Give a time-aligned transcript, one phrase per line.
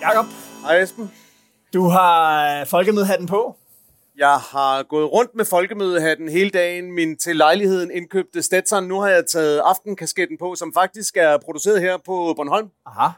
[0.00, 0.26] Jakob,
[0.62, 1.10] Hej Esben.
[1.74, 3.56] du har øh, folkemødehatten på.
[4.16, 6.92] Jeg har gået rundt med folkemødehatten hele dagen.
[6.92, 8.84] Min til lejligheden indkøbte Stetson.
[8.84, 12.68] Nu har jeg taget aftenkasketten på, som faktisk er produceret her på Bornholm.
[12.86, 13.08] Aha.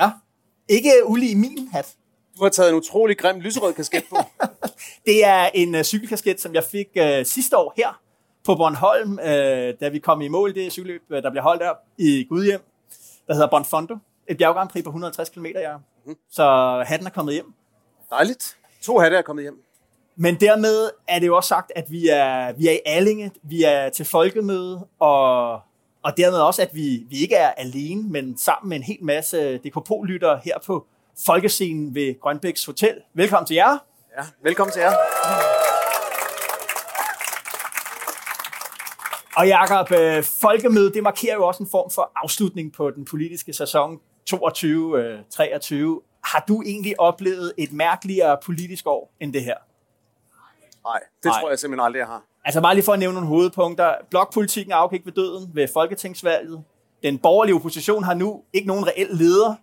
[0.00, 0.10] Ja.
[0.68, 1.94] Ikke ulig min hat.
[2.38, 4.16] Du har taget en utrolig grim lyserød kasket på.
[5.06, 8.00] Det er en uh, cykelkasket, som jeg fik uh, sidste år her
[8.44, 9.18] på Bornholm, uh,
[9.80, 10.54] da vi kom i mål.
[10.54, 12.60] Det cykelløb, uh, der bliver holdt der i Gudhjem,
[13.26, 13.96] der hedder Bonfondo.
[14.28, 15.76] Et bjerggrandprix på 150 km, ja.
[16.06, 16.16] Mm.
[16.30, 16.44] Så
[16.86, 17.52] hatten er kommet hjem.
[18.10, 18.56] Dejligt.
[18.82, 19.62] To hatte er kommet hjem.
[20.16, 23.62] Men dermed er det jo også sagt, at vi er, vi er i Allinge, vi
[23.62, 25.52] er til folkemøde, og,
[26.02, 29.58] og dermed også, at vi, vi ikke er alene, men sammen med en hel masse
[29.58, 30.86] DKP-lyttere her på
[31.26, 32.94] Folkescenen ved Grønbæks Hotel.
[33.14, 33.78] Velkommen til jer.
[34.18, 34.92] Ja, velkommen til jer.
[39.36, 43.52] Og Jakob, øh, folkemødet, det markerer jo også en form for afslutning på den politiske
[43.52, 44.00] sæson
[44.32, 44.34] 22-23.
[46.24, 49.54] Har du egentlig oplevet et mærkeligere politisk år end det her?
[50.84, 51.40] Nej, det Nej.
[51.40, 52.22] tror jeg simpelthen aldrig, jeg har.
[52.44, 53.94] Altså bare lige for at nævne nogle hovedpunkter.
[54.10, 56.64] Blokpolitikken afgik ved døden ved folketingsvalget.
[57.02, 59.54] Den borgerlige opposition har nu ikke nogen reel leder.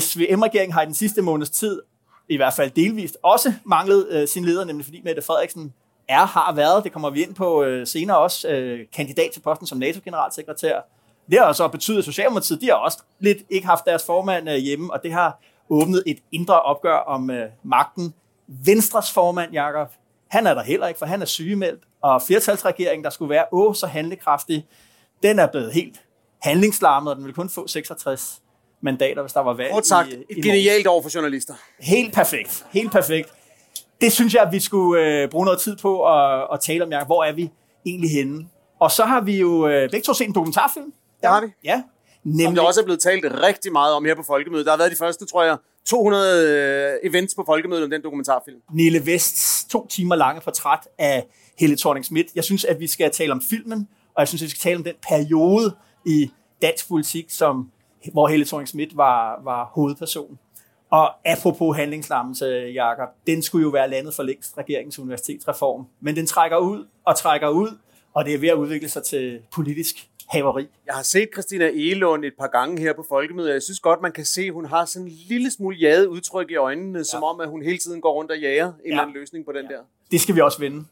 [0.00, 1.82] SVM-regeringen har i den sidste måneds tid,
[2.28, 5.74] i hvert fald delvist, også manglet øh, sin leder, nemlig fordi Mette Frederiksen
[6.08, 9.66] er, har været, det kommer vi ind på øh, senere også, øh, kandidat til posten
[9.66, 10.80] som NATO-generalsekretær.
[11.30, 14.56] Det har så betydet, at Socialdemokratiet de har også lidt ikke haft deres formand øh,
[14.56, 18.14] hjemme, og det har åbnet et indre opgør om øh, magten.
[18.64, 19.88] Venstres formand, Jakob,
[20.28, 23.74] han er der heller ikke, for han er sygemeldt, og flertalsregeringen, der skulle være åh
[23.74, 24.66] så handlekraftig,
[25.22, 26.00] den er blevet helt
[26.42, 28.42] handlingslammet, og den vil kun få 66
[28.80, 31.54] mandater, hvis der var valg Kort sagt, i, i et genialt år for journalister.
[31.80, 32.66] Helt perfekt.
[32.70, 33.32] Helt perfekt.
[34.00, 36.92] Det synes jeg, at vi skulle øh, bruge noget tid på at, at tale om,
[36.92, 37.08] Jacob.
[37.08, 37.50] Hvor er vi
[37.86, 38.48] egentlig henne?
[38.80, 40.92] Og så har vi jo øh, begge to set en dokumentarfilm.
[41.20, 41.46] Det har vi.
[41.64, 41.82] Ja.
[42.22, 44.66] Som Nemlig, der også er blevet talt rigtig meget om her på Folkemødet.
[44.66, 48.58] Der har været de første, tror jeg, 200 øh, events på Folkemødet om den dokumentarfilm.
[48.72, 51.26] Nille Vests to timer lange portræt af
[51.58, 52.26] Helle thorning Schmidt.
[52.34, 54.76] Jeg synes, at vi skal tale om filmen, og jeg synes, at vi skal tale
[54.76, 55.76] om den periode
[56.06, 56.30] i
[56.62, 57.70] dansk politik, som,
[58.12, 60.38] hvor Helle thorning var, var hovedperson.
[60.90, 65.86] Og apropos handlingslammelse, Jakob, den skulle jo være landet for længst, regeringens universitetsreform.
[66.00, 67.78] Men den trækker ud og trækker ud,
[68.14, 70.66] og det er ved at udvikle sig til politisk haveri.
[70.86, 74.02] Jeg har set Christina Egelund et par gange her på Folkemødet, og jeg synes godt,
[74.02, 77.04] man kan se, at hun har sådan en lille smule jaget udtryk i øjnene, ja.
[77.04, 78.90] som om, at hun hele tiden går rundt og jager en ja.
[78.90, 79.76] eller anden løsning på den ja.
[79.76, 79.82] der.
[80.10, 80.84] Det skal vi også vinde.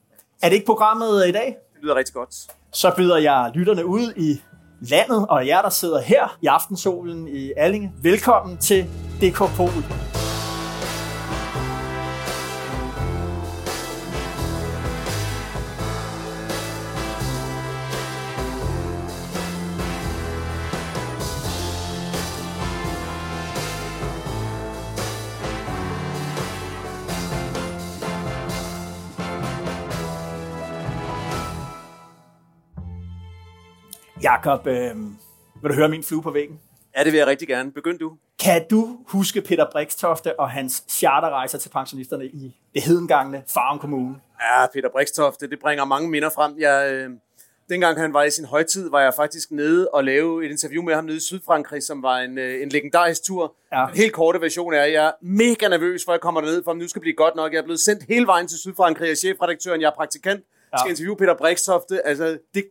[0.42, 1.56] Er det ikke programmet i dag?
[1.74, 2.34] Det lyder rigtig godt.
[2.72, 4.42] så byder jeg lytterne ud i
[4.80, 7.92] landet, og jer, der sidder her i aftensolen i Allinge.
[8.02, 8.84] Velkommen til
[9.20, 10.15] DK Pol.
[34.46, 34.96] Jakob, øh,
[35.62, 36.60] vil du høre min flue på væggen?
[36.96, 37.72] Ja, det vil jeg rigtig gerne.
[37.72, 38.12] Begynd du.
[38.40, 44.14] Kan du huske Peter Brikstofte og hans charterrejser til pensionisterne i det hedengangne Farum Kommune?
[44.40, 46.54] Ja, Peter Brikstofte, det bringer mange minder frem.
[46.58, 47.10] Jeg, øh,
[47.68, 50.94] dengang han var i sin højtid, var jeg faktisk nede og lave et interview med
[50.94, 53.54] ham nede i Sydfrankrig, som var en, øh, en legendarisk tur.
[53.72, 53.84] Ja.
[53.88, 56.74] Den helt korte version er, at jeg er mega nervøs, for jeg kommer derned, for
[56.74, 57.52] nu skal blive godt nok.
[57.52, 60.78] Jeg er blevet sendt hele vejen til Sydfrankrig af chefredaktøren, jeg er praktikant, ja.
[60.78, 62.06] skal interviewe Peter Brikstofte.
[62.06, 62.64] Altså, det,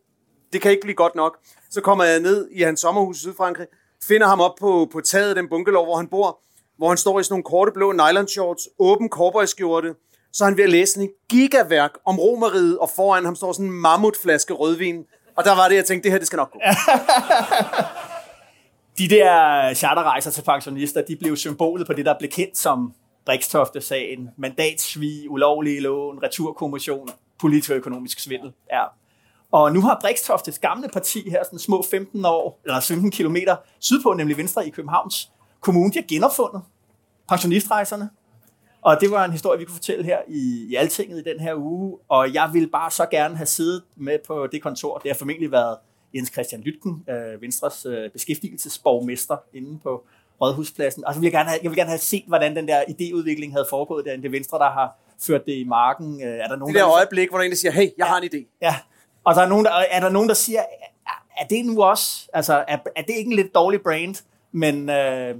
[0.55, 1.37] det kan ikke blive godt nok.
[1.69, 3.67] Så kommer jeg ned i hans sommerhus i Sydfrankrig,
[4.07, 6.39] finder ham op på, på taget af den bunkerlov, hvor han bor,
[6.77, 9.95] hvor han står i sådan nogle korte blå nylon shorts, åben cowboyskjorte,
[10.33, 13.53] så er han ved at læse sådan en gigaværk om romeriet, og foran ham står
[13.53, 15.05] sådan en mammutflaske rødvin.
[15.35, 16.59] Og der var det, jeg tænkte, det her, det skal nok gå.
[18.97, 22.93] De der charterrejser til pensionister, de blev symbolet på det, der blev kendt som
[23.25, 24.29] Brikstofte-sagen.
[24.37, 28.53] Mandatsvig, ulovlige lån, returkommission, politisk og økonomisk svindel.
[28.71, 28.83] Ja.
[29.55, 34.13] Og nu har Brikstoftes gamle parti her, sådan små 15 år, eller 15 kilometer sydpå,
[34.13, 35.29] nemlig Venstre i Københavns
[35.59, 36.61] Kommune, de har genopfundet
[37.29, 38.09] pensionistrejserne.
[38.81, 41.55] Og det var en historie, vi kunne fortælle her i, i Altinget i den her
[41.55, 41.97] uge.
[42.09, 44.97] Og jeg ville bare så gerne have siddet med på det kontor.
[44.97, 45.77] Det har formentlig været
[46.15, 50.05] Jens Christian Lytken, øh, Venstres øh, beskæftigelsesborgmester inde på
[50.41, 51.03] Rådhuspladsen.
[51.07, 53.65] Altså, jeg vil, gerne have, jeg vil gerne have set, hvordan den der idéudvikling havde
[53.69, 54.23] foregået derinde.
[54.23, 56.21] Det Venstre, der har ført det i marken.
[56.21, 57.89] Øh, er der nogen, Det der der, øjeblik, hvor der er en, der siger, hey,
[57.97, 58.57] jeg har en idé.
[58.61, 58.75] Ja,
[59.25, 62.63] og der er nogen, der, er der nogen, der siger, er- det nu også, altså,
[62.67, 64.23] er, er det ikke en lidt dårlig brand?
[64.51, 65.35] Men øh,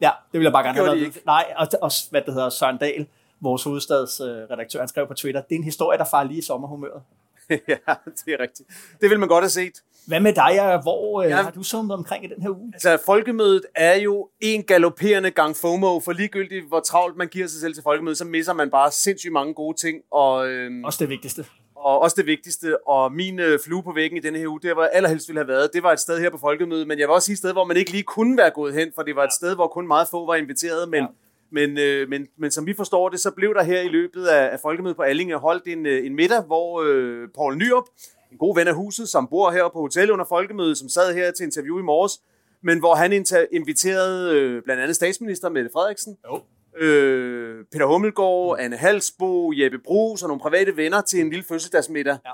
[0.00, 1.18] ja, det vil jeg bare gerne have noget.
[1.26, 3.06] Nej, og, og hvad det hedder, Søren Dahl,
[3.40, 7.02] vores hovedstadsredaktør, han skrev på Twitter, det er en historie, der farer lige i sommerhumøret.
[7.50, 8.68] ja, det er rigtigt.
[9.00, 9.72] Det vil man godt have set.
[10.06, 11.42] Hvad med dig, hvor ja.
[11.42, 12.70] har du summet omkring i den her uge?
[12.74, 17.60] Altså, folkemødet er jo en galopperende gang FOMO, for ligegyldigt hvor travlt man giver sig
[17.60, 20.00] selv til folkemødet, så misser man bare sindssygt mange gode ting.
[20.12, 21.44] Og, øhm, også det vigtigste.
[21.80, 24.76] Og også det vigtigste, og min øh, flue på væggen i denne her uge, det
[24.76, 27.14] var allerhelst ville have været, det var et sted her på folkemødet, men jeg vil
[27.14, 29.24] også sige et sted, hvor man ikke lige kunne være gået hen, for det var
[29.24, 31.06] et sted, hvor kun meget få var inviteret, men, ja.
[31.50, 34.52] men, øh, men, men som vi forstår det, så blev der her i løbet af,
[34.52, 37.84] af folkemødet på Allinge holdt en, øh, en middag, hvor øh, Paul Nyrup,
[38.32, 41.30] en god ven af huset, som bor her på hotellet under folkemødet, som sad her
[41.30, 42.20] til interview i morges,
[42.62, 43.12] men hvor han
[43.52, 46.40] inviterede øh, blandt andet statsminister Mette Frederiksen, jo.
[46.78, 52.18] Øh, Peter Hummelgaard, Anne Halsbo, Jeppe Brugs og nogle private venner til en lille fødselsdagsmiddag.
[52.24, 52.32] Ja.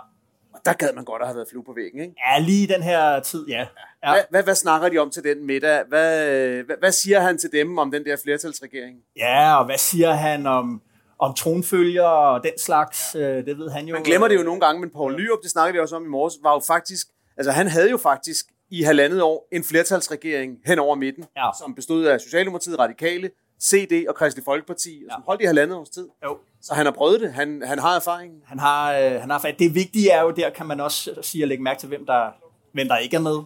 [0.54, 2.14] Og der gad man godt at have været flue på væggen, ikke?
[2.28, 3.58] Ja, lige den her tid, ja.
[4.04, 4.12] ja.
[4.12, 5.84] Hvad, hvad, hvad snakker de om til den middag?
[5.88, 8.96] Hvad, hvad, hvad siger han til dem om den der flertalsregering?
[9.16, 10.82] Ja, og hvad siger han om,
[11.18, 13.14] om tronfølger og den slags?
[13.14, 13.94] Øh, det ved han jo.
[13.94, 16.08] Man glemmer det jo nogle gange, men Poul Nyrup, det snakkede vi også om i
[16.08, 17.06] morges, var jo faktisk,
[17.36, 21.50] altså han havde jo faktisk i halvandet år en flertalsregering hen over midten, ja.
[21.58, 23.30] som bestod af Socialdemokratiet, Radikale,
[23.62, 25.14] CD og Kristelig Folkeparti, ja.
[25.14, 26.08] som holdt i halvandet års tid.
[26.24, 26.38] Jo.
[26.60, 27.32] Så han har prøvet det.
[27.32, 28.32] Han, han har erfaring.
[28.46, 29.54] Han har, øh, han har.
[29.58, 32.30] Det vigtige er jo, der kan man også sige at lægge mærke til, hvem der,
[32.72, 33.38] hvem der ikke er med.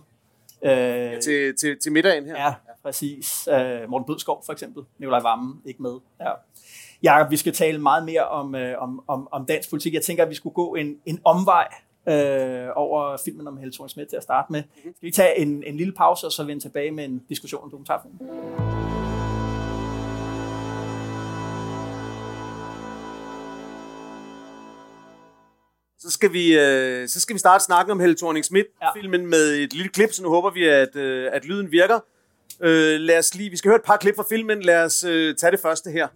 [0.63, 2.45] Øh, ja, til, til, til middagen her.
[2.45, 3.49] Ja, præcis.
[3.53, 4.83] Øh, Morten Bødskov for eksempel.
[4.99, 5.99] Nikolaj Vammen ikke med.
[6.21, 6.31] Ja.
[7.03, 9.95] Jakob, vi skal tale meget mere om, øh, om, om, om dansk politik.
[9.95, 11.69] Jeg tænker, at vi skulle gå en, en omvej
[12.09, 14.63] øh, over filmen om Helle thorning til at starte med.
[14.63, 14.95] Mm-hmm.
[14.97, 17.71] Skal vi tage en, en lille pause, og så vende tilbage med en diskussion om
[17.71, 18.21] dokumentarfilmen?
[26.03, 28.67] Så skal vi, øh, så skal vi starte snakken om Helle thorning schmidt
[28.97, 29.27] filmen ja.
[29.27, 32.01] med et lille klip, så nu håber vi, at, øh, at lyden virker.
[32.63, 34.63] Øh, lad os lige, vi skal høre et par klip fra filmen.
[34.63, 36.09] Lad os øh, tage det første her.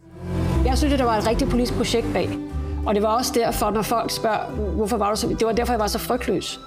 [0.64, 2.38] Jeg synes, det var et rigtig politisk projekt bag.
[2.86, 5.28] Og det var også derfor, når folk spørger, hvorfor var du så...
[5.28, 6.60] Det var derfor, jeg var så frygtløs.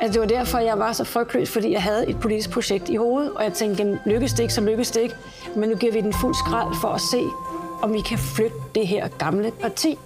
[0.00, 2.96] Altså, det var derfor, jeg var så frygtløs, fordi jeg havde et politisk projekt i
[2.96, 5.14] hovedet, og jeg tænkte, lykkes det ikke, så lykkes det ikke.
[5.56, 7.22] Men nu giver vi den fuld skrald for at se,
[7.82, 9.98] om vi kan flytte det her gamle parti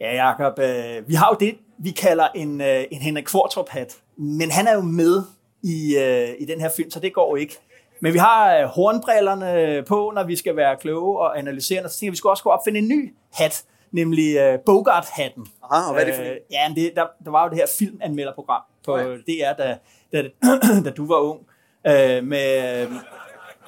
[0.00, 4.50] Ja, Jacob, øh, vi har jo det, vi kalder en, øh, en Henrik Kvartrup-hat, men
[4.50, 5.22] han er jo med
[5.62, 7.58] i, øh, i den her film, så det går ikke.
[8.00, 11.98] Men vi har øh, hornbrillerne på, når vi skal være kloge og analysere, og så
[11.98, 15.46] tænker vi, vi skal også gå op og finde en ny hat, nemlig øh, Bogart-hatten.
[15.70, 17.66] Aha, og hvad er det for øh, Ja, det, der, der var jo det her
[17.78, 19.18] filmanmelderprogram på okay.
[19.26, 19.78] DR, da,
[20.12, 20.22] da,
[20.84, 21.40] da du var ung,
[21.86, 22.86] øh, med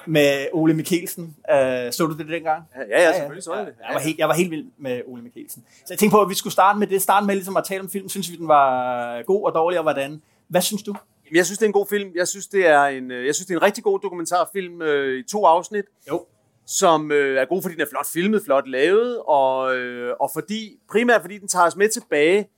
[0.05, 1.23] med Ole Mikkelsen.
[1.23, 1.55] Uh,
[1.91, 2.63] så du det dengang?
[2.89, 3.73] Ja, ja, selvfølgelig så jeg det.
[3.81, 3.87] Ja.
[3.87, 5.63] Jeg, var helt, jeg var helt vild med Ole Mikkelsen.
[5.69, 7.01] Så jeg tænkte på, at vi skulle starte med det.
[7.01, 8.09] Starte med ligesom at tale om filmen.
[8.09, 10.21] Synes vi, den var god og dårlig, og hvordan?
[10.47, 10.95] Hvad synes du?
[11.33, 12.11] Jeg synes, det er en god film.
[12.15, 15.19] Jeg synes, det er en, øh, jeg synes, det er en rigtig god dokumentarfilm øh,
[15.19, 15.85] i to afsnit.
[16.09, 16.25] Jo.
[16.65, 20.79] Som øh, er god, fordi den er flot filmet, flot lavet, og, øh, og fordi,
[20.91, 22.49] primært fordi den tager os med tilbage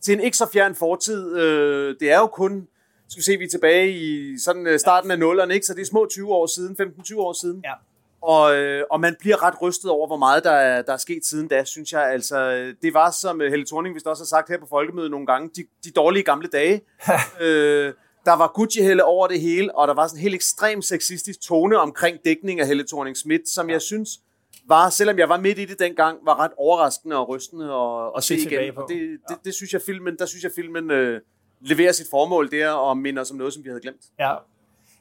[0.00, 1.36] til en ikke så fjern fortid.
[1.36, 2.68] Øh, det er jo kun
[3.10, 5.66] skal vi se, vi er tilbage i sådan øh, starten af nullerne, ikke?
[5.66, 7.60] så det er små 20 år siden, 15-20 år siden.
[7.64, 7.72] Ja.
[8.22, 11.26] Og, øh, og man bliver ret rystet over, hvor meget der er, der er sket
[11.26, 12.02] siden da, synes jeg.
[12.02, 12.50] Altså,
[12.82, 15.50] det var, som øh, Helle Thorning vist også har sagt her på Folkemødet nogle gange,
[15.56, 16.80] de, de dårlige gamle dage.
[17.40, 17.92] øh,
[18.24, 21.76] der var Gucci-helle over det hele, og der var sådan en helt ekstrem sexistisk tone
[21.78, 23.72] omkring dækning af Helle thorning Schmidt, som ja.
[23.72, 24.10] jeg synes
[24.68, 28.24] var, selvom jeg var midt i det dengang, var ret overraskende og rystende at, at
[28.24, 28.76] se igen.
[28.76, 31.20] Og det, det, det, det, synes jeg filmen, der synes jeg filmen øh,
[31.60, 34.02] leverer sit formål der og minder om noget, som vi havde glemt.
[34.18, 34.34] Ja.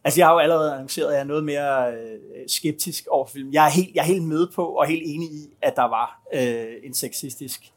[0.04, 3.54] Altså, jeg har jo allerede annonceret, at jeg er noget mere øh, skeptisk over filmen.
[3.54, 6.22] Jeg er, helt, jeg er helt med på og helt enig i, at der var
[6.34, 7.72] øh, en sexistisk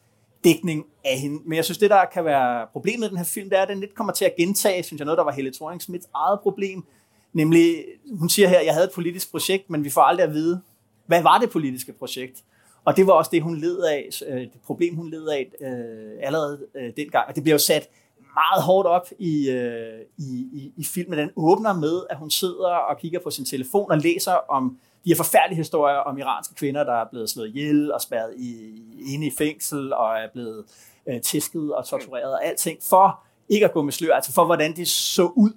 [0.45, 1.43] dækning af hende.
[1.45, 3.69] Men jeg synes, det der kan være problemet med den her film, det er, at
[3.69, 5.83] den lidt kommer til at gentage, synes jeg, noget, der var Helle thorning
[6.15, 6.85] eget problem.
[7.33, 10.33] Nemlig, hun siger her, at jeg havde et politisk projekt, men vi får aldrig at
[10.33, 10.61] vide,
[11.07, 12.45] hvad var det politiske projekt?
[12.85, 16.27] Og det var også det, hun led af, øh, det problem, hun led af øh,
[16.27, 17.29] allerede øh, dengang.
[17.29, 17.89] Og det bliver jo sat
[18.35, 21.19] meget hårdt op i, øh, i, i, i filmen.
[21.19, 25.11] Den åbner med, at hun sidder og kigger på sin telefon og læser om de
[25.11, 28.83] her forfærdelige historier om iranske kvinder, der er blevet slået ihjel og spærret i,
[29.15, 30.65] inde i fængsel og er blevet
[31.09, 34.77] øh, tæsket og tortureret og alting, for ikke at gå med slør, altså for hvordan
[34.77, 35.51] det så ud.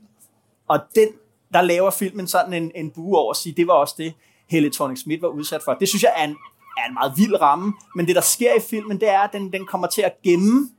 [0.68, 1.08] Og den,
[1.54, 4.14] der laver filmen sådan en, en bue over at sige, det var også det,
[4.50, 5.74] Helle thorning Schmidt var udsat for.
[5.74, 6.36] Det synes jeg er en,
[6.78, 9.54] er en meget vild ramme, men det der sker i filmen, det er, at den,
[9.54, 10.70] den kommer til at gemme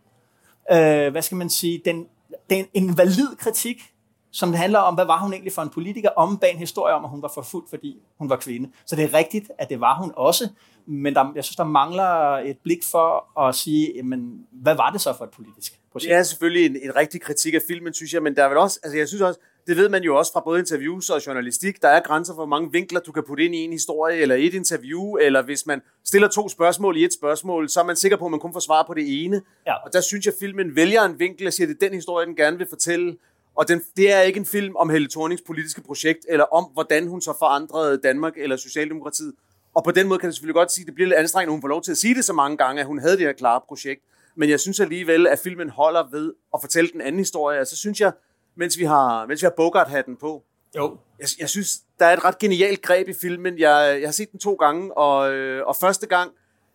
[0.73, 2.07] øh, hvad skal man sige, den,
[2.51, 3.93] den, en valid kritik,
[4.31, 6.95] som det handler om, hvad var hun egentlig for en politiker, om bag en historie
[6.95, 8.71] om, at hun var forfulgt, fordi hun var kvinde.
[8.87, 10.49] Så det er rigtigt, at det var hun også,
[10.87, 15.01] men der, jeg synes, der mangler et blik for at sige, jamen, hvad var det
[15.01, 16.11] så for et politisk projekt?
[16.11, 18.59] Det er selvfølgelig en, en rigtig kritik af filmen, synes jeg, men der er vel
[18.59, 21.83] også, altså jeg synes også, det ved man jo også fra både interviews og journalistik.
[21.83, 24.35] Der er grænser for, hvor mange vinkler du kan putte ind i en historie, eller
[24.35, 28.17] et interview, eller hvis man stiller to spørgsmål i et spørgsmål, så er man sikker
[28.17, 29.43] på, at man kun får svar på det ene.
[29.67, 29.75] Ja.
[29.75, 31.95] Og der synes jeg, at filmen vælger en vinkel og siger, at det er den
[31.95, 33.17] historie, den gerne vil fortælle.
[33.57, 37.07] Og den, det er ikke en film om Helle Thornings politiske projekt, eller om, hvordan
[37.07, 39.33] hun så forandrede Danmark eller Socialdemokratiet.
[39.75, 41.55] Og på den måde kan det selvfølgelig godt sige, at det bliver lidt anstrengende, at
[41.55, 43.33] hun får lov til at sige det så mange gange, at hun havde det her
[43.33, 44.03] klare projekt.
[44.37, 47.61] Men jeg synes alligevel, at filmen holder ved at fortælle den anden historie.
[47.61, 48.13] Og så synes jeg,
[48.57, 50.43] mens vi har, mens vi har Bogart-hatten på,
[50.77, 50.97] Jo.
[51.19, 53.59] jeg, jeg synes, der er et ret genialt greb i filmen.
[53.59, 56.33] Jeg, jeg har set den to gange, og, øh, og første gang,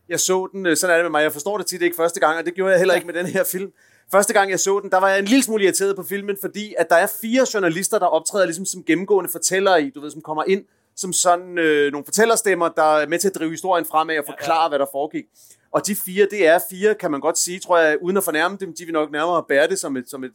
[0.09, 2.19] jeg så den, øh, sådan er det med mig, jeg forstår det tit ikke første
[2.19, 3.71] gang, og det gjorde jeg heller ikke med den her film.
[4.11, 6.75] Første gang, jeg så den, der var jeg en lille smule irriteret på filmen, fordi
[6.77, 10.21] at der er fire journalister, der optræder ligesom som gennemgående fortællere i, du ved, som
[10.21, 14.17] kommer ind som sådan øh, nogle fortællerstemmer, der er med til at drive historien fremad
[14.17, 14.69] og forklare, ja, ja.
[14.69, 15.25] hvad der foregik.
[15.71, 18.57] Og de fire, det er fire, kan man godt sige, tror jeg, uden at fornærme
[18.59, 20.31] dem, de vil nok nærmere bære det som et, som et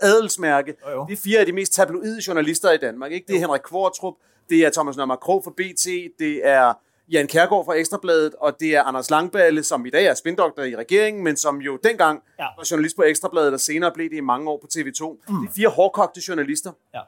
[0.00, 0.74] adelsmærke.
[0.86, 1.04] Jo, jo.
[1.08, 3.12] Det er fire af de mest tabloide journalister i Danmark.
[3.12, 3.26] Ikke?
[3.26, 4.14] Det er Henrik Kvartrup,
[4.50, 5.84] det er Thomas Nørmer Krog fra BT,
[6.18, 6.72] det er
[7.12, 10.76] Jan Kærgaard fra Ekstrabladet, og det er Anders Langballe, som i dag er spindoktor i
[10.76, 12.44] regeringen, men som jo dengang Ja.
[12.56, 15.08] var journalist på Ekstrabladet, og senere blev det i mange år på TV2.
[15.28, 15.40] Mm.
[15.40, 16.72] Det er fire hårdkogte journalister.
[16.94, 17.00] Ja.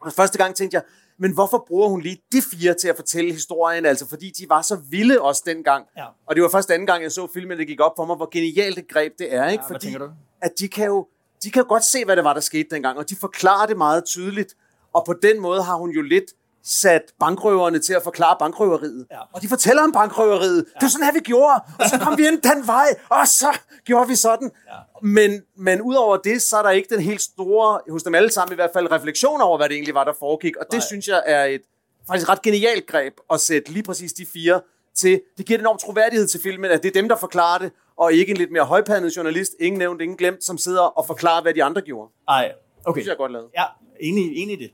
[0.00, 0.82] Og første gang tænkte jeg,
[1.18, 3.86] men hvorfor bruger hun lige de fire til at fortælle historien?
[3.86, 5.86] Altså fordi de var så vilde også dengang.
[5.96, 6.04] Ja.
[6.26, 8.28] Og det var først anden gang, jeg så filmen, det gik op for mig, hvor
[8.32, 9.48] genialt et greb det er.
[9.48, 9.64] Ikke?
[9.66, 10.12] hvad fordi tænker du?
[10.40, 11.06] at de kan, jo,
[11.42, 13.76] de kan jo godt se, hvad det var, der skete dengang, og de forklarer det
[13.76, 14.54] meget tydeligt.
[14.92, 16.32] Og på den måde har hun jo lidt
[16.68, 19.06] sat bankrøverne til at forklare bankrøveriet.
[19.10, 19.20] Ja.
[19.32, 20.56] Og de fortæller om bankrøveriet.
[20.56, 20.60] Ja.
[20.74, 21.60] Det var sådan her, vi gjorde.
[21.78, 24.50] Og så kom vi ind den vej, og så gjorde vi sådan.
[24.66, 24.72] Ja.
[25.02, 28.52] Men, men udover det, så er der ikke den helt store, hos dem alle sammen
[28.52, 30.56] i hvert fald, refleksion over, hvad det egentlig var, der foregik.
[30.56, 30.86] Og det Nej.
[30.86, 31.62] synes jeg er et
[32.06, 34.60] faktisk ret genialt greb at sætte lige præcis de fire
[34.96, 35.20] til.
[35.38, 38.12] Det giver en enorm troværdighed til filmen, at det er dem, der forklarer det, og
[38.12, 41.54] ikke en lidt mere højpandet journalist, ingen nævnt, ingen glemt, som sidder og forklarer, hvad
[41.54, 42.10] de andre gjorde.
[42.12, 42.52] Det Ej,
[42.84, 42.98] okay.
[43.00, 43.48] synes jeg er godt lavet.
[43.56, 43.64] Ja,
[44.00, 44.70] enig, enig i det.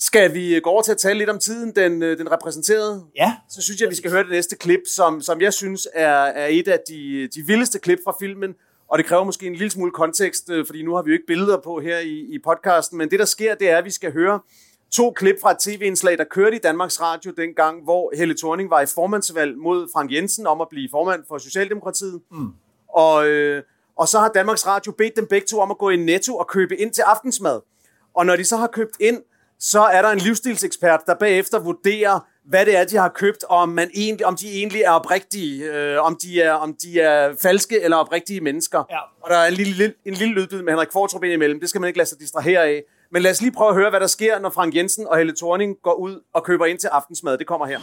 [0.00, 3.04] Skal vi gå over til at tale lidt om tiden, den, øh, den repræsenterede?
[3.16, 6.10] Ja, Så synes jeg, vi skal høre det næste klip, som, som jeg synes er,
[6.10, 8.54] er et af de, de vildeste klip fra filmen.
[8.88, 11.26] Og det kræver måske en lille smule kontekst, øh, fordi nu har vi jo ikke
[11.26, 12.98] billeder på her i, i podcasten.
[12.98, 14.40] Men det, der sker, det er, at vi skal høre
[14.90, 18.80] to klip fra et tv-indslag, der kørte i Danmarks Radio dengang, hvor Helle Thorning var
[18.80, 22.20] i formandsvalg mod Frank Jensen om at blive formand for Socialdemokratiet.
[22.30, 22.48] Mm.
[22.88, 23.62] Og, øh,
[23.96, 26.46] og så har Danmarks Radio bedt dem begge to om at gå i Netto og
[26.46, 27.60] købe ind til aftensmad.
[28.14, 29.22] Og når de så har købt ind,
[29.60, 33.56] så er der en livsstilsekspert, der bagefter vurderer, hvad det er, de har købt, og
[33.56, 37.34] om, man egentlig, om de egentlig er oprigtige, øh, om, de er, om de er
[37.42, 38.84] falske eller oprigtige mennesker.
[38.90, 38.98] Ja.
[39.22, 41.60] Og der er en lille, en lille lydbid med Henrik Fortrup ind imellem.
[41.60, 42.82] Det skal man ikke lade sig distrahere af.
[43.12, 45.36] Men lad os lige prøve at høre, hvad der sker, når Frank Jensen og Helle
[45.36, 47.38] Thorning går ud og køber ind til aftensmad.
[47.38, 47.80] Det kommer her.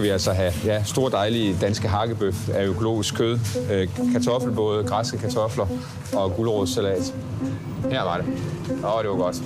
[0.00, 3.38] Skal vi altså have ja, store dejlige danske hakkebøf af økologisk kød,
[3.70, 5.66] øh, kartoffelbåde, græske kartofler
[6.12, 7.14] og gulerodssalat.
[7.90, 8.26] Her var det.
[8.68, 9.36] Åh, det var godt.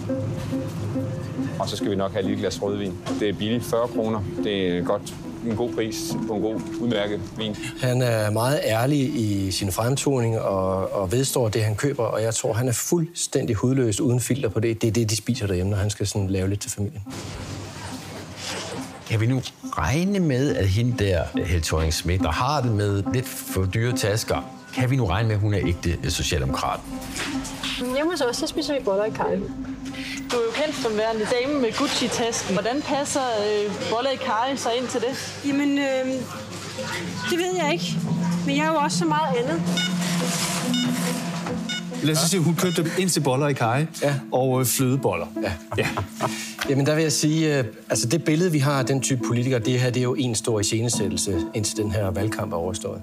[1.58, 2.99] Og så skal vi nok have et lille glas rødvin.
[3.20, 4.23] Det er billigt, 40 kroner.
[4.44, 5.14] Det er godt,
[5.46, 7.56] en god pris på en god, udmærket vin.
[7.80, 12.34] Han er meget ærlig i sin fremtoning og, og vedstår det, han køber, og jeg
[12.34, 14.82] tror, han er fuldstændig hudløs uden filter på det.
[14.82, 17.02] Det er det, de spiser derhjemme, når han skal sådan lave lidt til familien.
[19.11, 19.42] Kan vi nu
[19.78, 21.25] regne med, at hende der,
[21.62, 24.37] thorning Schmidt, der har det med lidt for dyre tasker,
[24.75, 26.80] kan vi nu regne med, at hun er ægte øh, socialdemokrat?
[27.78, 29.37] Hjemme hos os, så spiser vi boller i kaj.
[30.32, 32.52] Du er jo kendt som værende dame med Gucci-tasken.
[32.52, 35.40] Hvordan passer øh, boller i karry så ind til det?
[35.46, 36.06] Jamen, øh,
[37.30, 37.96] det ved jeg ikke.
[38.46, 39.62] Men jeg er jo også så meget andet.
[42.02, 44.14] Lad os sige, hun købte ind til boller i kaj Ja.
[44.32, 45.26] og øh, flødeboller.
[45.42, 45.52] Ja.
[45.78, 45.88] ja.
[46.68, 49.59] Jamen, der vil jeg sige, øh, altså det billede, vi har af den type politikere,
[49.61, 53.02] det her, det er jo en stor iscenesættelse, indtil den her valgkamp er overstået.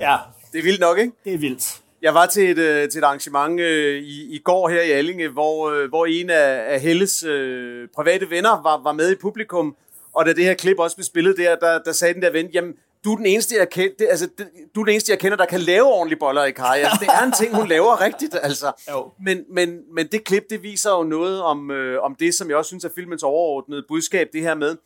[0.00, 0.16] ja,
[0.52, 1.12] Det er vildt nok, ikke?
[1.24, 1.80] det er vildt.
[2.02, 5.28] Jeg var til et, øh, til et arrangement øh, i, i går her i Allinge,
[5.28, 9.76] hvor, øh, hvor en af, af Helles øh, private venner var, var med i publikum,
[10.14, 12.46] og da det her klip også blev spillet der, der, der sagde den der ven,
[12.46, 14.28] jamen, du er den eneste, jeg kender, altså,
[14.74, 16.78] du er den eneste, jeg kender, der kan lave ordentlige boller i kaj.
[16.84, 18.72] Altså, det er en ting, hun laver rigtigt, altså.
[18.90, 19.12] Jo.
[19.24, 22.56] Men, men, men det klip, det viser jo noget om, øh, om det, som jeg
[22.56, 24.76] også synes er filmens overordnede budskab, det her med,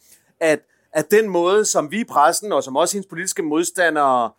[0.41, 0.61] at,
[0.93, 4.31] at den måde, som vi i pressen, og som også hendes politiske modstandere,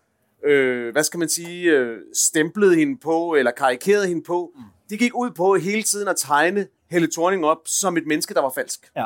[0.46, 4.62] øh, hvad skal man sige, øh, stemplede hende på, eller karikerede hende på, mm.
[4.90, 8.42] det gik ud på hele tiden at tegne Helle Thorning op som et menneske, der
[8.42, 8.92] var falsk.
[8.96, 9.06] Ja.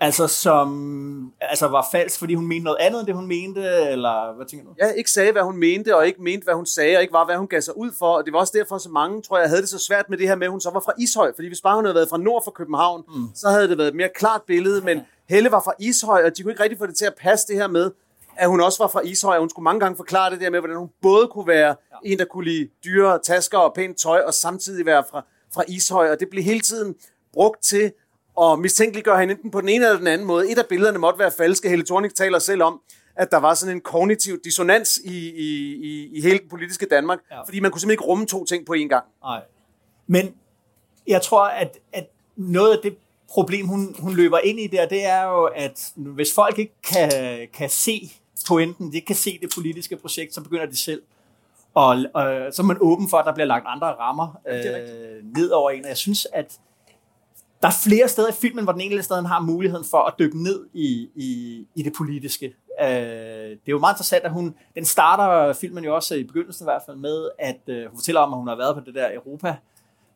[0.00, 4.36] Altså, som altså var falsk, fordi hun mente noget andet, end det hun mente, eller
[4.36, 4.74] hvad tænker du?
[4.80, 7.24] Ja, ikke sagde, hvad hun mente, og ikke mente, hvad hun sagde, og ikke var,
[7.24, 8.16] hvad hun gav sig ud for.
[8.16, 10.28] Og det var også derfor, så mange, tror jeg, havde det så svært med det
[10.28, 11.32] her med, at hun så var fra Ishøj.
[11.34, 13.28] Fordi hvis bare hun havde været fra nord for København, mm.
[13.34, 14.80] så havde det været et mere klart billede.
[14.80, 17.46] Men Helle var fra Ishøj, og de kunne ikke rigtig få det til at passe
[17.46, 17.90] det her med,
[18.36, 20.60] at hun også var fra Ishøj, og hun skulle mange gange forklare det der med,
[20.60, 22.12] hvordan hun både kunne være ja.
[22.12, 25.24] en, der kunne lide dyre tasker og pænt tøj, og samtidig være fra,
[25.54, 26.94] fra Ishøj, og det blev hele tiden
[27.32, 27.92] brugt til
[28.42, 30.50] at mistænkeliggøre hende enten på den ene eller den anden måde.
[30.50, 31.68] Et af billederne måtte være falske.
[31.68, 32.80] Helle Thorning taler selv om,
[33.16, 37.18] at der var sådan en kognitiv dissonans i, i, i, i hele den politiske Danmark,
[37.30, 37.42] ja.
[37.42, 39.04] fordi man kunne simpelthen ikke rumme to ting på én gang.
[39.22, 39.40] Nej.
[40.06, 40.34] Men
[41.06, 42.96] jeg tror, at, at noget af det
[43.30, 47.10] problem, hun, hun løber ind i der, det er jo, at hvis folk ikke kan,
[47.52, 48.12] kan se
[48.48, 51.02] pointen, de kan se det politiske projekt, så begynder de selv.
[51.74, 54.62] Og, og så er man åben for, at der bliver lagt andre rammer øh,
[55.36, 55.84] ned over en.
[55.84, 56.58] Og jeg synes, at
[57.62, 60.42] der er flere steder i filmen, hvor den enkelte sted har muligheden for at dykke
[60.42, 62.46] ned i, i, i det politiske.
[62.80, 66.64] Øh, det er jo meget interessant, at hun, den starter filmen jo også i begyndelsen
[66.64, 68.94] i hvert fald med, at øh, hun fortæller om, at hun har været på det
[68.94, 69.56] der Europa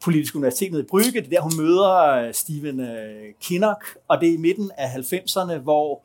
[0.05, 1.21] politiske Universitet nede i Brygge.
[1.21, 4.87] Det er der, hun møder øh, Stephen øh, Kinnock, og det er i midten af
[4.87, 6.03] 90'erne, hvor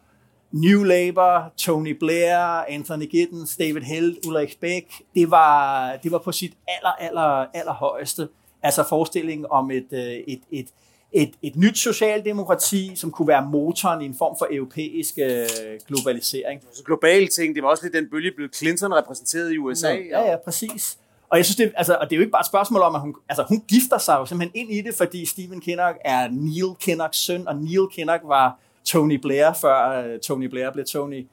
[0.51, 2.38] New Labour, Tony Blair,
[2.70, 7.74] Anthony Giddens, David Held, Ulrich Beck, det var, det var på sit aller, aller, aller
[7.74, 8.27] højeste.
[8.63, 10.67] Altså forestillingen om et, øh, et, et,
[11.12, 15.46] et, et nyt socialdemokrati, som kunne være motoren i en form for europæisk øh,
[15.88, 16.62] globalisering.
[16.74, 19.90] Så globale ting, det var også lidt den bølge, blev Clinton repræsenteret i USA.
[19.90, 20.98] Ja, ja, præcis.
[21.30, 23.02] Og jeg synes, det, altså, og det er jo ikke bare et spørgsmål om, at
[23.02, 26.76] hun, altså, hun gifter sig jo simpelthen ind i det, fordi Stephen Kinnock er Neil
[26.80, 31.28] Kinnocks søn, og Neil Kinnock var Tony Blair, før uh, Tony Blair blev Tony,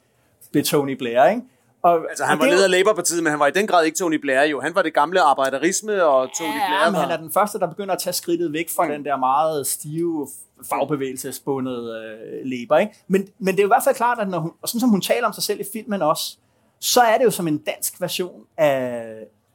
[0.51, 1.41] blev Tony Blair, ikke?
[1.85, 4.15] Og, altså, han var leder af Labour-partiet, men han var i den grad ikke Tony
[4.15, 4.61] Blair jo.
[4.61, 6.99] Han var det gamle arbejderisme, og Tony ja, Blair var...
[6.99, 8.91] han er den første, der begynder at tage skridtet væk fra mm.
[8.91, 10.27] den der meget stive
[10.69, 12.77] fagbevægelsesbundet uh, Labour.
[12.77, 12.93] Ikke?
[13.07, 14.89] Men, men det er jo i hvert fald klart, at når hun, og sådan som
[14.89, 16.37] hun taler om sig selv i filmen også,
[16.79, 19.03] så er det jo som en dansk version af,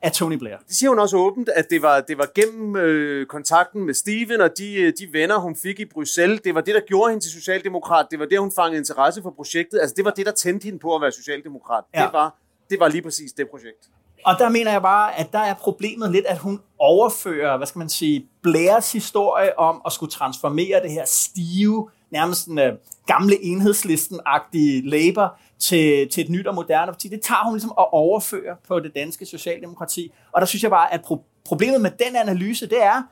[0.02, 0.56] af Tony Blair.
[0.68, 4.40] Det siger hun også åbent, at det var, det var gennem øh, kontakten med Steven
[4.40, 6.40] og de, øh, de venner, hun fik i Bruxelles.
[6.40, 8.06] Det var det, der gjorde hende til socialdemokrat.
[8.10, 9.80] Det var det, hun fangede interesse for projektet.
[9.80, 11.84] Altså, det var det, der tændte hende på at være socialdemokrat.
[11.94, 12.02] Ja.
[12.02, 12.38] Det, var,
[12.70, 13.88] det var lige præcis det projekt.
[14.24, 17.78] Og der mener jeg bare, at der er problemet lidt, at hun overfører, hvad skal
[17.78, 22.64] man sige, Blairs historie om at skulle transformere det her stive, nærmest en uh,
[23.06, 27.08] gamle enhedslisten-agtige Labour til, til et nyt og moderne parti.
[27.08, 30.12] Det tager hun ligesom at overføre på det danske socialdemokrati.
[30.32, 33.02] Og der synes jeg bare, at pro- problemet med den analyse, det er,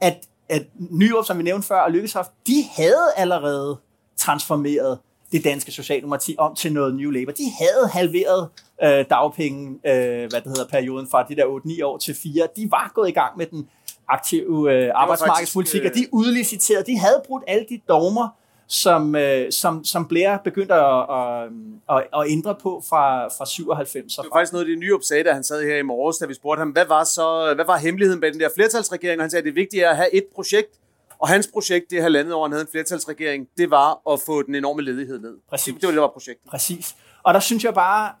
[0.00, 3.76] at, at Nyrup, som vi nævnte før, og Lykketoft, de havde allerede
[4.16, 4.98] transformeret
[5.32, 7.32] det danske socialdemokrati om til noget New Labour.
[7.32, 8.48] De havde halveret
[8.82, 12.48] øh, dagpenge, øh, hvad det hedder, perioden fra de der 8-9 år til 4.
[12.56, 13.68] De var gået i gang med den
[14.08, 18.28] aktive øh, arbejdsmarkedspolitik, og de øh, udliciterede, de havde brudt alle de dogmer,
[18.68, 21.48] som, øh, som, som Blair begyndte at, at,
[21.90, 24.16] at, at ændre på fra, fra 97.
[24.16, 26.34] Det var faktisk noget, det nye sagde, da han sad her i morges, da vi
[26.34, 29.20] spurgte ham, hvad var så hvad var hemmeligheden bag den der flertalsregering?
[29.20, 30.78] Og han sagde, at det vigtige er at have et projekt,
[31.18, 34.42] og hans projekt, det her landet over, han havde en flertalsregering, det var at få
[34.42, 35.36] den enorme ledighed ned.
[35.50, 35.74] Præcis.
[35.74, 36.50] Det, var det, der var projektet.
[36.50, 36.96] Præcis.
[37.22, 38.12] Og der synes jeg bare,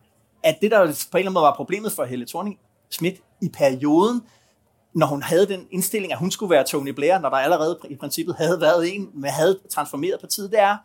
[0.42, 2.58] at det, der på en eller anden måde var problemet for Helle thorning
[2.90, 4.22] Schmidt i perioden,
[4.96, 7.96] når hun havde den indstilling, at hun skulle være Tony Blair, når der allerede i
[7.96, 10.76] princippet havde været en, med havde transformeret partiet, det er,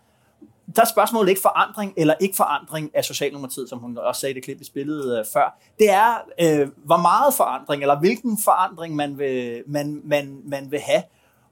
[0.75, 4.35] der er spørgsmålet ikke forandring eller ikke forandring af Socialdemokratiet, som hun også sagde i
[4.35, 5.59] det klip, vi spillede øh, før.
[5.79, 10.79] Det er, øh, hvor meget forandring, eller hvilken forandring man vil, man, man, man vil
[10.79, 11.03] have.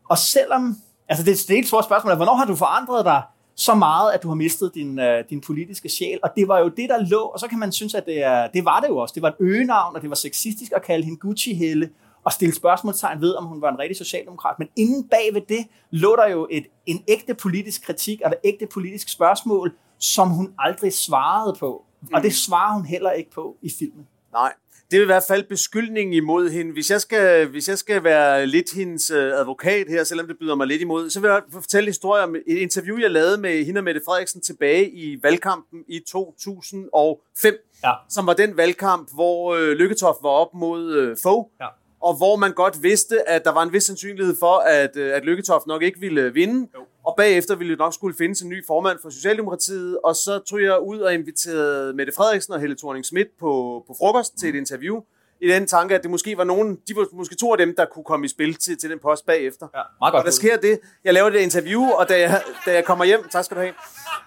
[0.10, 0.78] Og selvom,
[1.10, 3.22] altså det, det er et stort spørgsmål, hvornår har du forandret dig
[3.56, 6.20] så meget, at du har mistet din, øh, din politiske sjæl?
[6.24, 8.48] Og det var jo det, der lå, og så kan man synes, at det, er,
[8.48, 9.14] det var det jo også.
[9.14, 11.90] Det var et øgenavn, og det var sexistisk at kalde hende Gucci-helle,
[12.24, 14.60] og stille spørgsmålstegn ved, om hun var en rigtig socialdemokrat.
[14.60, 18.38] Men inden bag ved det lå der jo et, en ægte politisk kritik og et
[18.44, 21.86] ægte politisk spørgsmål, som hun aldrig svarede på.
[22.02, 22.08] Mm.
[22.14, 24.08] Og det svarer hun heller ikke på i filmen.
[24.34, 24.54] Nej,
[24.92, 26.74] det vil i hvert fald beskyldningen imod hende.
[26.74, 30.56] Hvis jeg skal, hvis jeg skal være lidt hendes øh, advokat her, selvom det byder
[30.56, 33.66] mig lidt imod, så vil jeg fortælle en historie om et interview, jeg lavede med
[33.66, 37.92] hende og Mette Frederiksen tilbage i valgkampen i 2005, ja.
[38.10, 41.48] som var den valgkamp, hvor øh, Lykketoft var op mod øh, Fogh.
[41.62, 41.68] Ja
[42.02, 45.26] og hvor man godt vidste, at der var en vis sandsynlighed for, at, øh, at
[45.26, 46.80] Lykketoft nok ikke ville vinde, jo.
[47.06, 50.62] og bagefter ville det nok skulle findes en ny formand for Socialdemokratiet, og så tog
[50.62, 54.56] jeg ud og inviterede Mette Frederiksen og Helle thorning Schmidt på, på frokost til et
[54.56, 55.02] interview,
[55.42, 57.86] i den tanke, at det måske var nogen, de var måske to af dem, der
[57.86, 59.68] kunne komme i spil til, til den post bagefter.
[59.76, 62.74] Ja, meget godt og der sker det, jeg laver det interview, og da jeg, da
[62.74, 63.74] jeg kommer hjem, tak skal du have,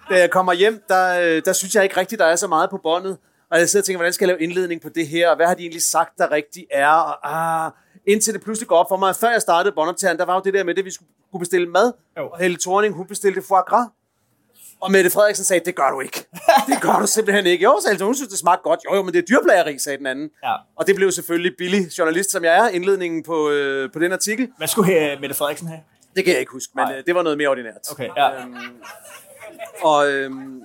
[0.09, 2.69] da jeg kommer hjem, der, øh, der synes jeg ikke rigtigt, der er så meget
[2.69, 3.17] på båndet,
[3.53, 5.47] og jeg sidder og tænker, hvordan skal jeg lave indledning på det her, og hvad
[5.47, 7.33] har de egentlig sagt, der rigtigt er, og
[7.65, 7.71] ah,
[8.05, 9.15] indtil det pludselig går op for mig.
[9.15, 11.91] Før jeg startede båndoptageren, der var jo det der med, at vi skulle bestille mad,
[12.17, 12.29] jo.
[12.29, 13.87] og Helle Thorning, hun bestilte foie gras.
[14.81, 16.25] Og Mette Frederiksen sagde, det gør du ikke.
[16.69, 17.63] Det gør du simpelthen ikke.
[17.63, 18.79] Jo, sagde hun synes, det smagte godt.
[18.89, 20.29] Jo, jo, men det er dyrplageri, sagde den anden.
[20.43, 20.55] Ja.
[20.75, 24.49] Og det blev selvfølgelig billig journalist, som jeg er, indledningen på, øh, på den artikel.
[24.57, 25.79] Hvad skulle her Mette Frederiksen have?
[26.15, 27.91] Det kan jeg ikke huske, men øh, det var noget mere ordinært.
[27.91, 28.41] Okay, ja.
[28.41, 28.55] Øhm,
[29.81, 30.63] og, øhm,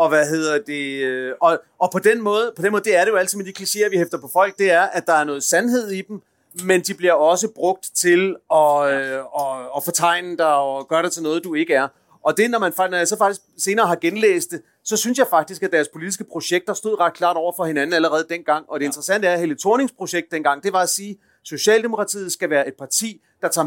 [0.00, 3.04] og hvad hedder det, øh, og, og på den måde, på den måde, det er
[3.04, 5.24] det jo altid med de klichéer, vi hæfter på folk, det er, at der er
[5.24, 6.22] noget sandhed i dem,
[6.64, 11.12] men de bliver også brugt til at, øh, at, at fortegne dig og gøre dig
[11.12, 11.88] til noget, du ikke er.
[12.24, 15.26] Og det, når, man, når jeg så faktisk senere har genlæst det, så synes jeg
[15.30, 18.64] faktisk, at deres politiske projekter stod ret klart over for hinanden allerede dengang.
[18.68, 22.50] Og det interessante er, at Helle Thornings projekt dengang, det var at sige, Socialdemokratiet skal
[22.50, 23.66] være et parti, der tager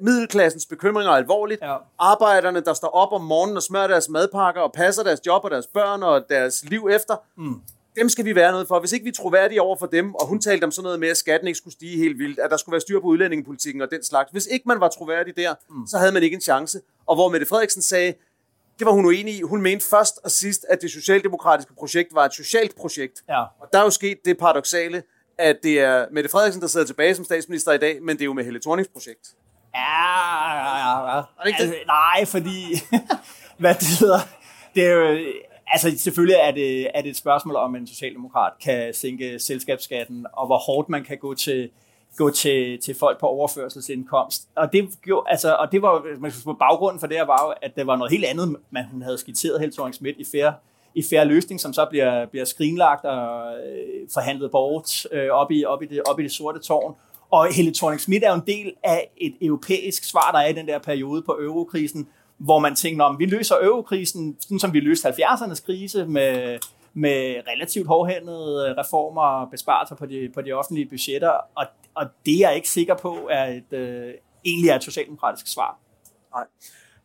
[0.00, 1.60] middelklassens bekymringer alvorligt.
[1.62, 1.76] Ja.
[1.98, 5.50] Arbejderne, der står op om morgenen og smører deres madpakker og passer deres job og
[5.50, 7.16] deres børn og deres liv efter.
[7.36, 7.62] Mm
[7.96, 8.80] dem skal vi være noget for.
[8.80, 11.08] Hvis ikke vi er troværdige over for dem, og hun talte om sådan noget med,
[11.08, 13.90] at skatten ikke skulle stige helt vildt, at der skulle være styr på udlændingepolitikken og
[13.90, 14.30] den slags.
[14.30, 15.86] Hvis ikke man var troværdig der, mm.
[15.86, 16.80] så havde man ikke en chance.
[17.06, 18.14] Og hvor Mette Frederiksen sagde,
[18.78, 19.42] det var hun uenig i.
[19.42, 23.22] Hun mente først og sidst, at det socialdemokratiske projekt var et socialt projekt.
[23.28, 23.42] Ja.
[23.42, 25.02] Og der er jo sket det paradoxale,
[25.40, 28.26] at det er Mette Frederiksen, der sidder tilbage som statsminister i dag, men det er
[28.26, 29.28] jo med Helle Thornings projekt.
[29.74, 29.80] Ja,
[30.54, 31.16] ja, ja.
[31.16, 31.16] ja.
[31.16, 31.64] Det ikke det?
[31.64, 32.56] Altså, nej, fordi...
[33.60, 34.18] hvad det hedder...
[34.74, 35.18] Det er jo,
[35.72, 40.46] Altså selvfølgelig er det, er det et spørgsmål om, en socialdemokrat kan sænke selskabsskatten, og
[40.46, 41.70] hvor hårdt man kan gå til,
[42.16, 44.48] gå til, til folk på overførselsindkomst.
[44.56, 47.54] Og det, gjorde, altså, og det var, man på baggrunden for det her var jo,
[47.62, 50.54] at det var noget helt andet, man hun havde skitseret Helle thorning Schmidt i færre
[50.94, 55.64] i færre løsning, som så bliver, bliver skrinlagt og øh, forhandlet bort øh, op, i,
[55.64, 56.94] op, i det, op i det sorte tårn.
[57.30, 60.52] Og Helle thorning Schmidt er jo en del af et europæisk svar, der er i
[60.52, 64.80] den der periode på eurokrisen, hvor man tænker, om vi løser eurokrisen, sådan som vi
[64.80, 66.58] løste 70'ernes krise med,
[66.94, 72.06] med relativt hårdhændede øh, reformer og besparelser på de, på de offentlige budgetter, og, og
[72.26, 75.78] det er jeg ikke sikker på er et, øh, egentlig er et socialdemokratisk svar.
[76.34, 76.44] Nej.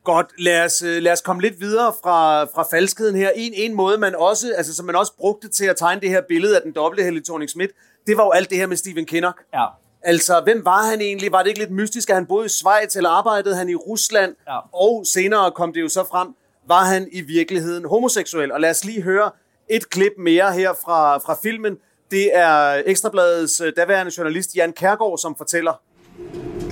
[0.05, 3.29] Godt, lad os, øh, lad os komme lidt videre fra, fra falskheden her.
[3.35, 6.21] En, en måde, man også, altså, som man også brugte til at tegne det her
[6.27, 7.71] billede af den dobbelte Helle thorning Schmidt,
[8.07, 9.41] det var jo alt det her med Stephen Kinnock.
[9.53, 9.65] Ja.
[10.01, 11.31] Altså, hvem var han egentlig?
[11.31, 14.35] Var det ikke lidt mystisk, at han boede i Schweiz, eller arbejdede han i Rusland?
[14.47, 14.59] Ja.
[14.73, 16.27] Og senere kom det jo så frem,
[16.67, 18.51] var han i virkeligheden homoseksuel?
[18.51, 19.31] Og lad os lige høre
[19.69, 21.77] et klip mere her fra, fra filmen.
[22.11, 25.81] Det er Ekstrabladets øh, daværende journalist Jan Kærgaard, som fortæller.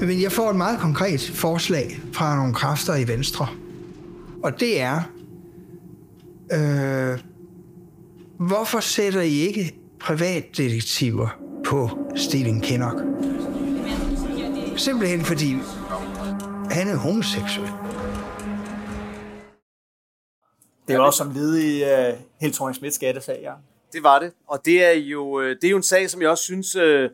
[0.08, 3.48] Men jeg får et meget konkret forslag fra nogle kræfter i Venstre.
[4.44, 5.02] Og det er,
[6.52, 7.20] øh,
[8.48, 12.98] hvorfor sætter I ikke privatdetektiver på Stephen Kinnock.
[14.78, 15.52] Simpelthen fordi
[16.72, 17.70] han er homoseksuel.
[20.88, 23.54] Det var også som led i uh, Helt Thorning Smiths skattesag, ja.
[23.94, 26.30] Det var det, og det er jo, øh, det er jo en sag, som jeg
[26.30, 27.10] også synes uh,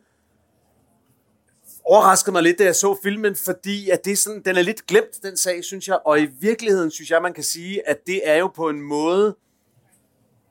[1.89, 4.87] overraskede mig lidt, da jeg så filmen, fordi at det er sådan, den er lidt
[4.87, 8.21] glemt, den sag, synes jeg, og i virkeligheden synes jeg, man kan sige, at det
[8.23, 9.35] er jo på en måde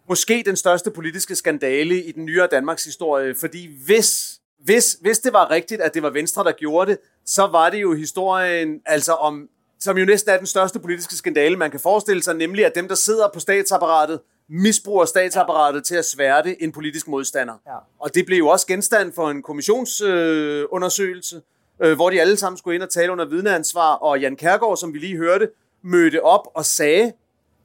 [0.08, 5.32] måske den største politiske skandale i den nyere Danmarks historie, fordi hvis, hvis, hvis det
[5.32, 9.12] var rigtigt, at det var Venstre, der gjorde det, så var det jo historien, altså
[9.12, 9.48] om,
[9.80, 12.88] som jo næsten er den største politiske skandale, man kan forestille sig, nemlig at dem,
[12.88, 17.54] der sidder på statsapparatet, misbruger statsapparatet til at sværte en politisk modstander.
[17.66, 17.76] Ja.
[17.98, 21.36] Og det blev jo også genstand for en kommissionsundersøgelse,
[21.80, 24.76] øh, øh, hvor de alle sammen skulle ind og tale under vidneansvar, og Jan Kærgaard,
[24.76, 25.48] som vi lige hørte,
[25.82, 27.12] mødte op og sagde,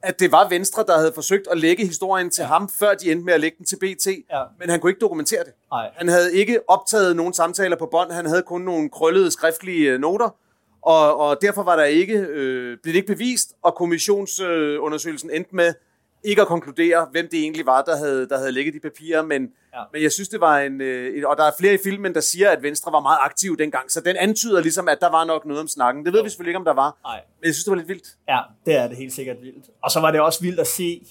[0.03, 2.47] at det var Venstre, der havde forsøgt at lægge historien til ja.
[2.47, 4.43] ham, før de endte med at lægge den til BT, ja.
[4.59, 5.53] men han kunne ikke dokumentere det.
[5.71, 5.91] Ej.
[5.95, 9.99] Han havde ikke optaget nogen samtaler på bånd, han havde kun nogle krøllede skriftlige øh,
[9.99, 10.29] noter,
[10.81, 15.55] og, og derfor var der ikke, øh, blev det ikke bevist, og kommissionsundersøgelsen øh, endte
[15.55, 15.73] med,
[16.23, 19.41] ikke at konkludere, hvem det egentlig var, der havde, der havde lægget de papirer, men,
[19.73, 19.83] ja.
[19.93, 20.81] men jeg synes, det var en...
[20.81, 23.91] Øh, og der er flere i filmen, der siger, at Venstre var meget aktiv dengang,
[23.91, 26.05] så den antyder ligesom, at der var nok noget om snakken.
[26.05, 26.23] Det ved jo.
[26.23, 27.21] vi selvfølgelig ikke, om der var, Nej.
[27.39, 28.07] men jeg synes, det var lidt vildt.
[28.27, 29.65] Ja, det er det helt sikkert vildt.
[29.83, 31.07] Og så var det også vildt at se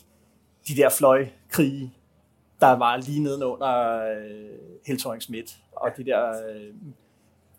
[0.69, 1.95] de der fløjkrige,
[2.61, 6.75] der var lige nedenunder øh, Heltoring Schmidt, og de der øh,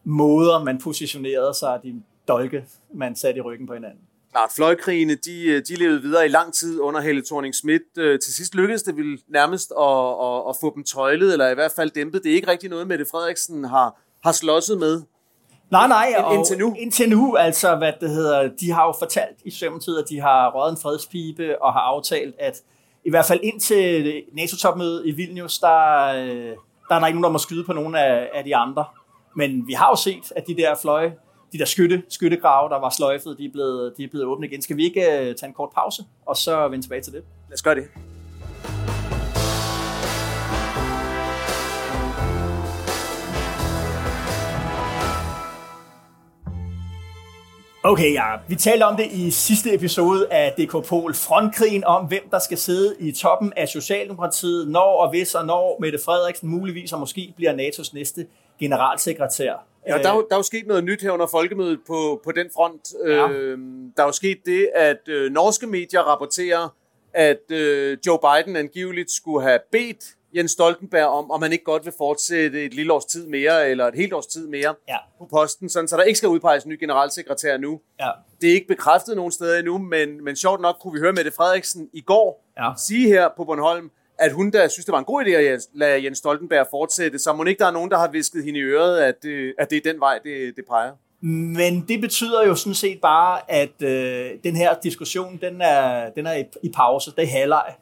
[0.03, 3.99] måder, man positionerede sig, de dolke, man satte i ryggen på hinanden
[4.33, 7.97] klart, fløjkrigene, de, øh, de levede videre i lang tid under Helle thorning Schmidt.
[7.97, 11.53] Øh, til sidst lykkedes det vel nærmest at, at, at få dem tøjlet, eller i
[11.53, 12.23] hvert fald dæmpet.
[12.23, 15.01] Det er ikke rigtig noget, Mette Frederiksen har, har slåsset med.
[15.71, 16.75] Nej, nej, og indtil nu.
[16.79, 20.51] indtil nu, altså, hvad det hedder, de har jo fortalt i Socialdemokratiet, at de har
[20.55, 22.61] røget en fredspibe og har aftalt, at
[23.05, 26.55] i hvert fald indtil NATO-topmødet i Vilnius, der, øh,
[26.89, 28.85] der er der ikke nogen, der må skyde på nogen af, af de andre.
[29.35, 31.13] Men vi har jo set, at de der fløje,
[31.53, 34.61] de der skytte, skyttegrave, der var sløjfet, de er, blevet, de er blevet åbnet igen.
[34.61, 37.23] Skal vi ikke uh, tage en kort pause, og så vende tilbage til det?
[37.49, 37.83] Lad os gøre det.
[47.85, 48.23] Okay, ja.
[48.47, 51.13] Vi talte om det i sidste episode af DK Pol.
[51.13, 55.77] Frontkrigen om, hvem der skal sidde i toppen af Socialdemokratiet, når og hvis og når
[55.81, 58.25] Mette Frederiksen muligvis og måske bliver NATO's næste
[58.59, 59.72] generalsekretær.
[59.87, 62.31] Ja, der er, jo, der er jo sket noget nyt her under folkemødet på, på
[62.31, 62.81] den front.
[63.05, 63.29] Ja.
[63.29, 63.57] Øh,
[63.97, 66.75] der er jo sket det, at øh, norske medier rapporterer,
[67.13, 71.85] at øh, Joe Biden angiveligt skulle have bedt Jens Stoltenberg om, om man ikke godt
[71.85, 74.97] vil fortsætte et lille års tid mere, eller et helt års tid mere ja.
[75.17, 77.79] på posten, sådan, så der ikke skal udpeges en ny generalsekretær nu.
[77.99, 78.09] Ja.
[78.41, 81.31] Det er ikke bekræftet nogen steder endnu, men, men sjovt nok kunne vi høre Mette
[81.31, 82.71] Frederiksen i går ja.
[82.87, 83.91] sige her på Bornholm,
[84.23, 87.33] at hun da synes, det var en god idé at lade Jens Stoltenberg fortsætte, så
[87.33, 89.77] må ikke der er nogen, der har visket hende i øret, at det, at det
[89.77, 90.91] er den vej, det, det peger.
[91.25, 96.25] Men det betyder jo sådan set bare, at øh, den her diskussion, den er, den
[96.25, 97.11] er i, i pause.
[97.15, 97.75] Det er halvleg.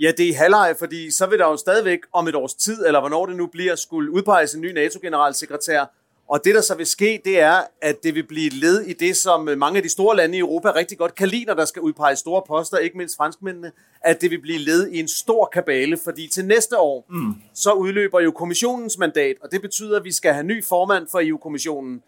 [0.00, 2.86] Ja, det er i halvleg, fordi så vil der jo stadigvæk om et års tid,
[2.86, 5.84] eller hvornår det nu bliver, skulle udpeges en ny NATO-generalsekretær.
[6.28, 8.92] Og det, der så vil ske, det er, at det vil blive et led i
[8.92, 11.64] det, som mange af de store lande i Europa rigtig godt kan lide, når der
[11.64, 15.48] skal udpeges store poster, ikke mindst franskmændene, at det vil blive led i en stor
[15.52, 17.34] kabale, fordi til næste år, mm.
[17.54, 21.20] så udløber jo kommissionens mandat, og det betyder, at vi skal have ny formand for
[21.22, 22.02] EU-kommissionen.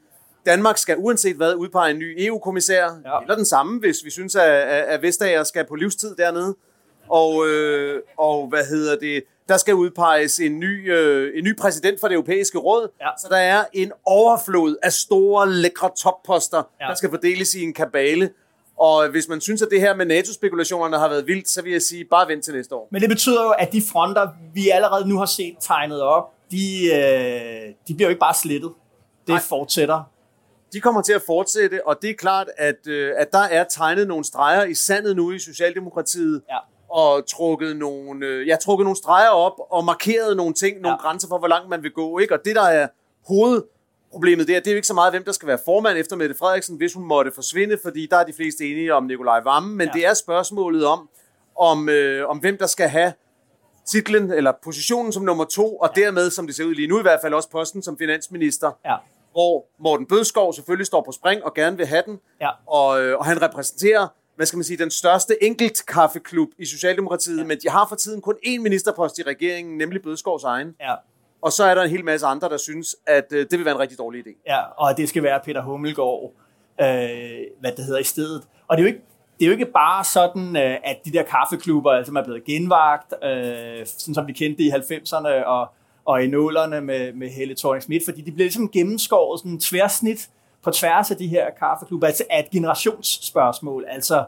[0.46, 3.20] Danmark skal uanset hvad udpege en ny EU-kommissær, ja.
[3.22, 6.56] eller den samme, hvis vi synes, at, at Vestager skal på livstid dernede.
[7.08, 9.24] Og, øh, og hvad hedder det?
[9.50, 12.88] Der skal udpeges en ny, øh, en ny præsident for det europæiske råd.
[13.00, 13.08] Ja.
[13.18, 16.86] Så der er en overflod af store, lækre topposter, ja.
[16.86, 18.30] der skal fordeles i en kabale.
[18.78, 21.82] Og hvis man synes, at det her med NATO-spekulationerne har været vildt, så vil jeg
[21.82, 22.88] sige, bare vent til næste år.
[22.90, 26.86] Men det betyder jo, at de fronter, vi allerede nu har set tegnet op, de,
[26.94, 28.72] øh, de bliver jo ikke bare slettet.
[29.26, 29.40] Det Nej.
[29.40, 30.02] fortsætter.
[30.72, 34.08] De kommer til at fortsætte, og det er klart, at, øh, at der er tegnet
[34.08, 36.42] nogle streger i sandet nu i Socialdemokratiet.
[36.50, 36.56] Ja
[36.90, 41.08] og trukket nogle, øh, ja, trukket nogle streger op og markeret nogle ting, nogle ja.
[41.08, 42.18] grænser for, hvor langt man vil gå.
[42.18, 42.34] Ikke?
[42.34, 42.88] Og det, der er
[43.28, 46.34] hovedproblemet der, det er jo ikke så meget, hvem der skal være formand efter Mette
[46.38, 49.86] Frederiksen, hvis hun måtte forsvinde, fordi der er de fleste enige om Nikolaj Vammen, men
[49.86, 49.92] ja.
[49.92, 51.08] det er spørgsmålet om,
[51.58, 53.12] om, øh, om hvem der skal have
[53.86, 56.02] titlen eller positionen som nummer to, og ja.
[56.02, 58.70] dermed, som det ser ud lige nu i hvert fald, også posten som finansminister.
[58.84, 58.96] Ja.
[59.32, 62.50] Hvor Morten Bødskov selvfølgelig står på spring og gerne vil have den, ja.
[62.66, 64.08] og, øh, og han repræsenterer
[64.40, 67.44] hvad skal man sige, den største enkelt kaffeklub i Socialdemokratiet, ja.
[67.44, 70.74] men de har for tiden kun én ministerpost i regeringen, nemlig Bødskovs egen.
[70.80, 70.94] Ja.
[71.42, 73.74] Og så er der en hel masse andre, der synes, at øh, det vil være
[73.74, 74.42] en rigtig dårlig idé.
[74.46, 76.32] Ja, og det skal være Peter Hummelgaard,
[76.80, 76.86] øh,
[77.60, 78.42] hvad det hedder i stedet.
[78.68, 79.04] Og det er jo ikke,
[79.38, 83.14] det er jo ikke bare sådan, øh, at de der kaffeklubber altså, er blevet genvagt,
[83.24, 85.68] øh, sådan som vi kendte i 90'erne og,
[86.04, 89.60] og i nullerne med, med Helle thorning Schmidt, fordi de blev ligesom gennemskåret sådan en
[89.60, 90.28] tværsnit
[90.62, 94.24] på tværs af de her kaffeklubber, altså er et generationsspørgsmål, altså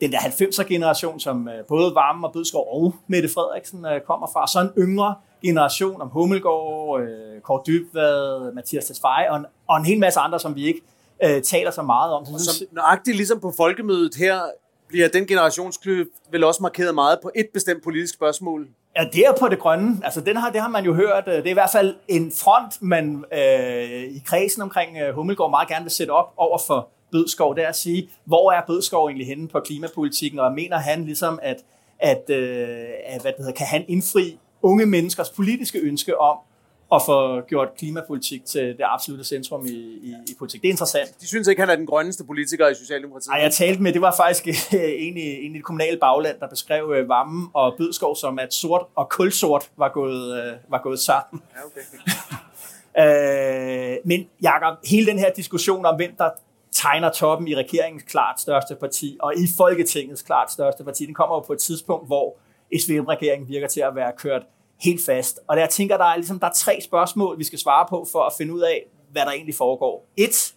[0.00, 4.26] den der 90'er generation, som øh, både Varme og Bødskov og Mette Frederiksen øh, kommer
[4.32, 9.76] fra, så en yngre generation om Hummelgaard, øh, Kåre Dybvad, Mathias Tesfaye og en, og
[9.76, 10.80] en hel masse andre, som vi ikke
[11.24, 12.22] øh, taler så meget om.
[12.22, 14.40] Og som nøjagtigt ligesom på folkemødet her,
[14.88, 18.68] bliver den generationskløb vel også markeret meget på et bestemt politisk spørgsmål.
[18.96, 20.00] Ja, det er på det grønne.
[20.04, 21.24] Altså, den har, det har man jo hørt.
[21.26, 25.50] Øh, det er i hvert fald en front, man øh, i kredsen omkring øh, Hummelgaard
[25.50, 27.54] meget gerne vil sætte op over for Bødskov.
[27.56, 31.38] Det er at sige, hvor er Bødskov egentlig henne på klimapolitikken, og mener han ligesom,
[31.42, 31.56] at,
[31.98, 36.38] at, øh, at hvad det hedder, kan han indfri unge menneskers politiske ønske om
[36.94, 39.70] at få gjort klimapolitik til det absolutte centrum i,
[40.02, 40.62] i, i politik.
[40.62, 41.20] Det er interessant.
[41.20, 43.30] De synes ikke, han er den grønneste politiker i Socialdemokratiet?
[43.30, 44.46] Nej, jeg talte med, det var faktisk
[45.06, 48.54] en i, en i det kommunale bagland, der beskrev uh, Vammen og Bødskov som, at
[48.54, 51.42] sort og kulsort var gået, uh, var gået sammen.
[51.54, 51.80] Ja, okay.
[53.98, 56.30] uh, men Jacob, hele den her diskussion om, hvem der
[56.72, 61.36] tegner toppen i regeringens klart største parti, og i Folketingets klart største parti, den kommer
[61.36, 62.36] jo på et tidspunkt, hvor
[62.80, 64.42] SVM-regeringen virker til at være kørt
[64.80, 65.40] helt fast.
[65.46, 68.22] Og jeg tænker, der er, ligesom, der er tre spørgsmål, vi skal svare på for
[68.22, 70.06] at finde ud af, hvad der egentlig foregår.
[70.16, 70.54] Et,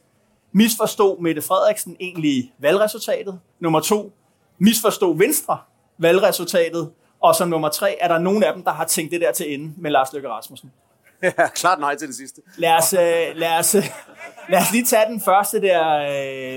[0.52, 3.40] misforstod Mette Frederiksen egentlig valgresultatet?
[3.60, 4.14] Nummer to,
[4.58, 5.58] misforstod Venstre
[5.98, 6.92] valgresultatet?
[7.22, 9.54] Og som nummer tre, er der nogen af dem, der har tænkt det der til
[9.54, 10.72] ende med Lars Løkke Rasmussen?
[11.24, 12.42] Ja, klart nej til det sidste.
[12.58, 13.74] Lad os, øh, lad os,
[14.50, 15.98] lad os lige tage den første der.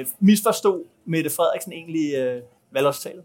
[0.01, 3.25] Øh, misforstod Mette Frederiksen egentlig øh, valgresultatet?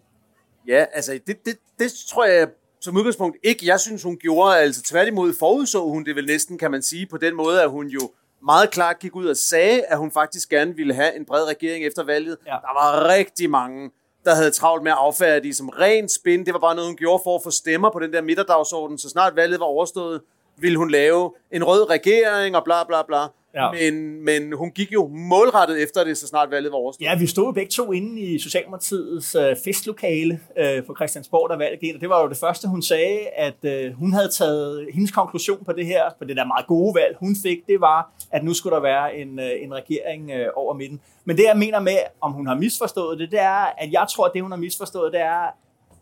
[0.68, 2.48] Ja, altså det, det, det tror jeg
[2.88, 4.58] som udgangspunkt ikke, jeg synes, hun gjorde.
[4.58, 7.88] Altså tværtimod forudså hun det vel næsten, kan man sige, på den måde, at hun
[7.88, 8.12] jo
[8.44, 11.86] meget klart gik ud og sagde, at hun faktisk gerne ville have en bred regering
[11.86, 12.38] efter valget.
[12.46, 12.52] Ja.
[12.52, 13.92] Der var rigtig mange,
[14.26, 16.46] der havde travlt med at affærdige som rent spin.
[16.46, 18.98] Det var bare noget, hun gjorde for at få stemmer på den der midterdagsorden.
[18.98, 20.22] Så snart valget var overstået,
[20.58, 23.28] ville hun lave en rød regering og bla bla bla.
[23.58, 23.72] Ja.
[23.72, 27.06] Men, men hun gik jo målrettet efter det, så snart valget var overstået.
[27.08, 31.58] Ja, vi stod jo begge to inde i Socialdemokratiets øh, festlokale øh, på Christiansborg, der
[31.58, 35.12] valgte og det var jo det første, hun sagde, at øh, hun havde taget, hendes
[35.12, 38.44] konklusion på det her, på det der meget gode valg, hun fik, det var, at
[38.44, 41.00] nu skulle der være en, øh, en regering øh, over midten.
[41.26, 44.26] Men det, jeg mener med, om hun har misforstået det, det er, at jeg tror,
[44.26, 45.44] at det, hun har misforstået, det er,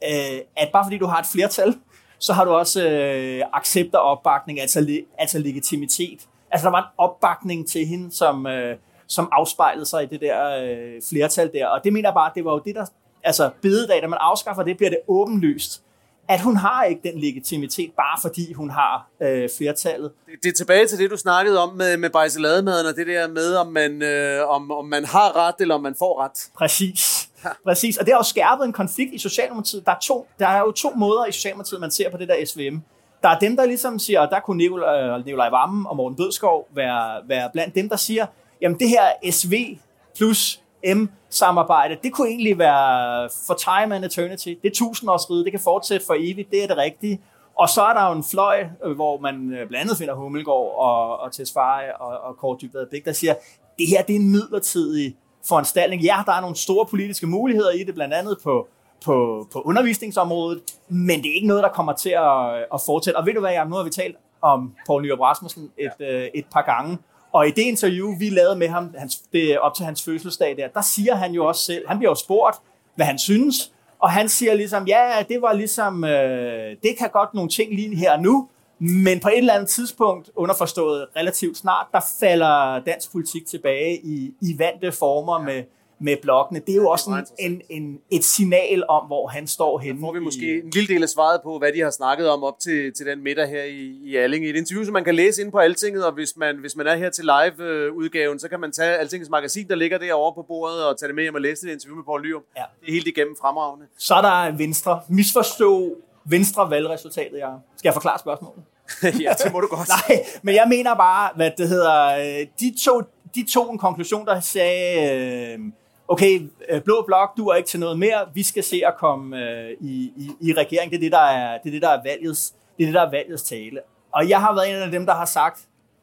[0.04, 1.76] øh, at bare fordi du har et flertal,
[2.20, 6.20] så har du også øh, accept og opbakning, altså, altså legitimitet.
[6.52, 10.64] Altså der var en opbakning til hende, som, øh, som afspejlede sig i det der
[10.64, 11.68] øh, flertal der.
[11.68, 12.86] Og det mener jeg bare, det var jo det, der...
[13.24, 15.82] Altså bededag, da man afskaffer det, bliver det åbenlyst,
[16.28, 20.12] at hun har ikke den legitimitet, bare fordi hun har øh, flertallet.
[20.26, 23.28] Det, det er tilbage til det, du snakkede om med, med bajselademaden, og det der
[23.28, 26.50] med, om man, øh, om, om man har ret, eller om man får ret.
[26.58, 27.30] Præcis.
[27.64, 27.98] Præcis.
[27.98, 29.86] Og det har jo skærpet en konflikt i Socialdemokratiet.
[29.86, 32.46] Der er, to, der er jo to måder i Socialdemokratiet, man ser på det der
[32.46, 32.78] SVM.
[33.24, 36.68] Der er dem, der ligesom siger, og der kunne Nikolaj, Nikolaj Vammen og Morten Bødskov
[36.76, 38.26] være, være blandt dem, der siger,
[38.62, 39.78] jamen det her SV
[40.16, 40.62] plus
[40.94, 44.48] M-samarbejde, det kunne egentlig være for time and eternity.
[44.48, 47.22] Det er tusindårsride, det kan fortsætte for evigt, det er det rigtige.
[47.56, 50.76] Og så er der jo en fløj, øh, hvor man øh, blandt andet finder Hummelgaard
[50.78, 53.34] og, og Tesfaye og, og Kåre Dybvad Bæk, der siger,
[53.80, 55.16] det her det er en midlertidig
[55.48, 56.02] foranstaltning.
[56.02, 58.68] Ja, der er nogle store politiske muligheder i det, blandt andet på,
[59.06, 63.18] på, på undervisningsområdet, men det er ikke noget, der kommer til at, at fortsætte.
[63.18, 66.06] Og ved du hvad, Jan, nu har vi talt om Poul Nyrup Rasmussen et, ja.
[66.14, 66.98] øh, et par gange,
[67.32, 70.68] og i det interview, vi lavede med ham, hans, det, op til hans fødselsdag der,
[70.68, 72.58] der siger han jo også selv, han bliver jo spurgt,
[72.96, 77.34] hvad han synes, og han siger ligesom, ja, det var ligesom, øh, det kan godt
[77.34, 78.48] nogle ting lige her nu,
[78.80, 84.34] men på et eller andet tidspunkt, underforstået relativt snart, der falder dansk politik tilbage i,
[84.42, 85.46] i vante former ja.
[85.46, 85.64] med,
[86.00, 86.60] med blokkene.
[86.60, 90.00] Det er jo også en, en, en, et signal om, hvor han står henne.
[90.00, 92.60] får vi måske en lille del af svaret på, hvad de har snakket om op
[92.60, 94.46] til, til den middag her i, i Alling.
[94.46, 96.88] I et interview, som man kan læse ind på Altinget, og hvis man, hvis man
[96.88, 100.86] er her til live-udgaven, så kan man tage Altingets magasin, der ligger derovre på bordet,
[100.86, 102.44] og tage det med hjem og læse det interview med Poul Lyrup.
[102.58, 102.64] Ja.
[102.82, 103.86] Det er helt igennem fremragende.
[103.98, 105.00] Så er der Venstre.
[105.10, 107.54] Misforstå Venstre valgresultatet, jeg.
[107.78, 108.64] Skal jeg forklare spørgsmålet?
[109.26, 109.90] ja, det må du godt.
[110.10, 113.02] Nej, men jeg mener bare, hvad det hedder, øh, de to,
[113.36, 115.60] de to en konklusion, der sagde, øh,
[116.08, 119.38] okay, øh, Blå Blok, du er ikke til noget mere, vi skal se at komme
[119.82, 120.92] i, i, i regering.
[120.92, 123.02] Det er det, der er, det er det, der er valgets, det er det, der
[123.02, 123.80] er valgets tale.
[124.12, 125.60] Og jeg har været en af dem, der har sagt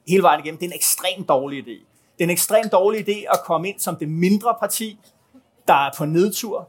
[0.09, 1.87] hele vejen igennem, det er en ekstremt dårlig idé.
[2.13, 4.99] Det er en ekstremt dårlig idé at komme ind som det mindre parti,
[5.69, 6.69] der er på nedtur,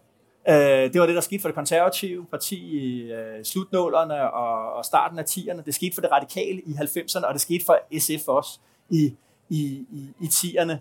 [0.49, 4.85] Øh, det var det, der skete for det konservative parti i øh, slutnålerne og, og
[4.85, 5.61] starten af 10'erne.
[5.65, 9.13] Det skete for det radikale i 90'erne, og det skete for SF også i,
[9.49, 10.73] i, i, i 10'erne.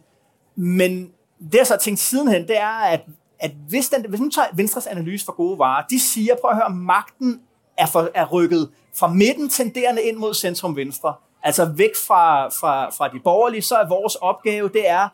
[0.55, 1.12] Men
[1.53, 3.01] det, jeg så har tænkt sidenhen, det er, at,
[3.38, 6.57] at hvis, den, hvis man tager Venstres analyse for gode varer, de siger, prøv at
[6.57, 7.40] høre, magten
[7.79, 11.14] er, for, er rykket fra midten tenderende ind mod centrum-venstre.
[11.42, 15.09] Altså væk fra, fra, fra de borgerlige, så er vores opgave, det er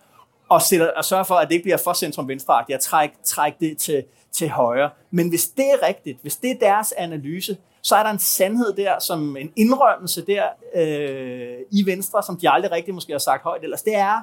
[0.50, 3.78] at, sætte, at sørge for, at det ikke bliver for centrum-venstre, at trække træk det
[3.78, 4.90] til, til højre.
[5.10, 8.72] Men hvis det er rigtigt, hvis det er deres analyse, så er der en sandhed
[8.72, 13.42] der, som en indrømmelse der øh, i Venstre, som de aldrig rigtig måske har sagt
[13.42, 14.22] højt ellers, det er,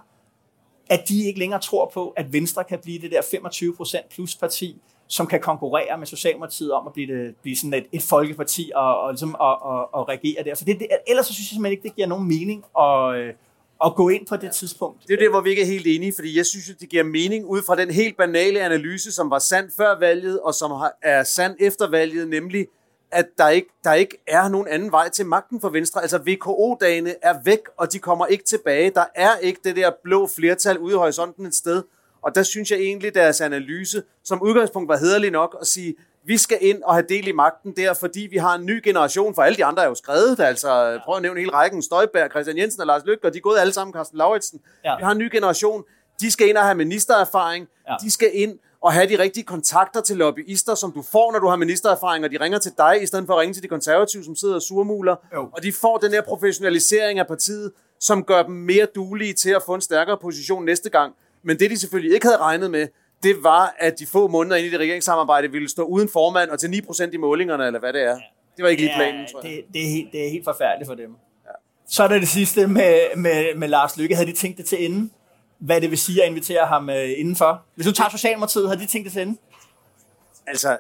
[0.90, 4.82] at de ikke længere tror på, at Venstre kan blive det der 25% plus parti,
[5.08, 9.02] som kan konkurrere med Socialdemokratiet om at blive, det, blive sådan et, et folkeparti og,
[9.02, 10.56] og, ligesom, og, og, og regere der.
[10.56, 13.34] For det, det, ellers så synes jeg simpelthen ikke, det giver nogen mening at, øh,
[13.86, 15.08] at gå ind på det tidspunkt.
[15.08, 17.04] Det er det, hvor vi ikke er helt enige, fordi jeg synes, at det giver
[17.04, 20.72] mening ud fra den helt banale analyse, som var sand før valget, og som
[21.02, 22.68] er sand efter valget, nemlig
[23.12, 26.02] at der ikke, der ikke er nogen anden vej til magten for Venstre.
[26.02, 28.90] Altså VKO-dagene er væk, og de kommer ikke tilbage.
[28.90, 31.84] Der er ikke det der blå flertal ude i horisonten et sted.
[32.22, 35.96] Og der synes jeg egentlig, deres analyse som udgangspunkt var hederlig nok at sige,
[36.26, 39.36] vi skal ind og have del i magten der, fordi vi har en ny generation,
[39.36, 42.58] for alle de andre er jo skrevet, altså prøv at nævne hele rækken, Støjberg, Christian
[42.58, 44.62] Jensen og Lars Løkke, og de er gået alle sammen, Carsten Lauritsen.
[44.86, 44.96] Ja.
[44.98, 45.84] Vi har en ny generation,
[46.22, 47.96] de skal ind og have ministererfaring, ja.
[48.02, 51.48] de skal ind og have de rigtige kontakter til lobbyister, som du får, når du
[51.48, 54.24] har ministererfaring, og de ringer til dig, i stedet for at ringe til de konservative,
[54.24, 55.16] som sidder og surmuler.
[55.34, 55.50] Jo.
[55.54, 59.64] Og de får den her professionalisering af partiet, som gør dem mere duelige til at
[59.66, 61.14] få en stærkere position næste gang.
[61.44, 62.88] Men det, de selvfølgelig ikke havde regnet med,
[63.26, 66.60] det var, at de få måneder inde i det regeringssamarbejde ville stå uden formand og
[66.60, 68.16] til 9% i målingerne, eller hvad det er.
[68.58, 69.52] Det var ikke lige planen, tror jeg.
[69.52, 71.10] Det, det, er helt, det er helt forfærdeligt for dem.
[71.46, 71.52] Ja.
[71.88, 74.16] Så er det det sidste med, med, med Lars Lykke.
[74.16, 75.10] Havde de tænkt det til ende?
[75.60, 77.62] Hvad det vil sige at invitere ham uh, indenfor?
[77.76, 79.38] Hvis du tager Socialdemokratiet, havde de tænkt det til ende?
[80.48, 80.78] Altså,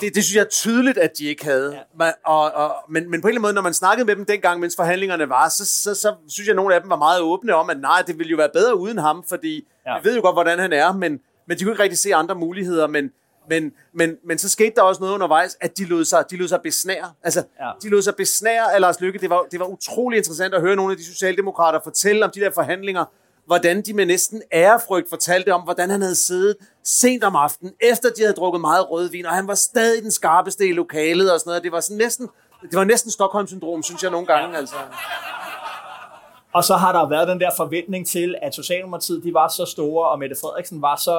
[0.00, 1.74] det, det synes jeg er tydeligt, at de ikke havde.
[1.74, 1.80] Ja.
[1.98, 4.24] Men, og, og, men, men på en eller anden måde, når man snakkede med dem
[4.24, 7.20] dengang, mens forhandlingerne var, så, så, så synes jeg, at nogle af dem var meget
[7.20, 9.98] åbne om, at nej, det ville jo være bedre uden ham, fordi ja.
[9.98, 12.34] vi ved jo godt, hvordan han er, men, men de kunne ikke rigtig se andre
[12.34, 13.10] muligheder, men,
[13.48, 16.48] men, men, men så skete der også noget undervejs, at de lod sig, de lod
[16.48, 17.12] sig besnære.
[17.22, 17.70] Altså, ja.
[17.82, 19.18] de lod sig besnære af Lars Lykke.
[19.18, 22.40] Det var, det var utrolig interessant at høre nogle af de socialdemokrater fortælle om de
[22.40, 23.04] der forhandlinger,
[23.46, 28.10] hvordan de med næsten ærefrygt fortalte om, hvordan han havde siddet sent om aftenen, efter
[28.10, 31.50] de havde drukket meget rødvin, og han var stadig den skarpeste i lokalet og sådan
[31.50, 31.62] noget.
[31.62, 32.28] Det var sådan næsten,
[32.62, 34.56] det var næsten Stockholm-syndrom, synes jeg nogle gange.
[34.56, 34.76] Altså.
[36.52, 40.08] Og så har der været den der forventning til, at Socialdemokratiet de var så store,
[40.08, 41.18] og Mette Frederiksen var så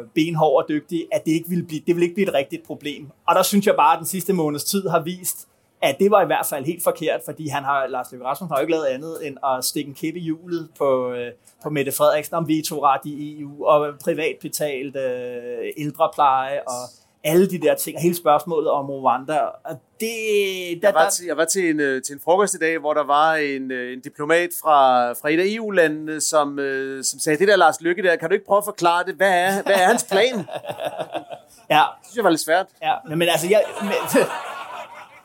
[0.00, 2.66] øh, benhård og dygtig, at det ikke ville blive, det ville ikke blive et rigtigt
[2.66, 3.10] problem.
[3.28, 5.48] Og der synes jeg bare, at den sidste måneds tid har vist,
[5.82, 8.58] at det var i hvert fald helt forkert, fordi han har, Lars Løkke Rasmussen har
[8.58, 11.92] jo ikke lavet andet end at stikke en kæppe i hjulet på, øh, på Mette
[11.92, 18.02] Frederiksen om vetoret i EU og privatbetalt øh, ældrepleje og alle de der ting, og
[18.02, 19.38] hele spørgsmålet om Rwanda.
[19.64, 20.10] Og det,
[20.82, 22.94] der, Jeg var, til, jeg var til, en, øh, til en frokost i dag, hvor
[22.94, 27.38] der var en, øh, en diplomat fra, fra et af EU-landene, som, øh, som sagde,
[27.38, 29.14] det der Lars Lykke der, kan du ikke prøve at forklare det?
[29.14, 30.38] Hvad er, hvad er hans plan?
[31.68, 32.66] Det ja, synes jeg var lidt svært.
[32.82, 33.92] Ja, men, men altså, jeg, men,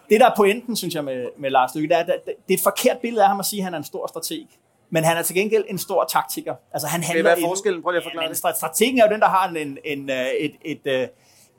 [0.09, 2.53] det der er pointen, synes jeg, med, med Lars Lykke, det er, at det, det
[2.53, 4.45] er et forkert billede af ham at sige, at han er en stor strateg.
[4.89, 6.55] Men han er til gengæld en stor taktiker.
[6.73, 7.81] Altså, han handler hvad er forskellen?
[7.83, 8.37] Prøv lige at forklare ja, det.
[8.37, 11.09] Strategen er jo den, der har en, en, en, et, et, et,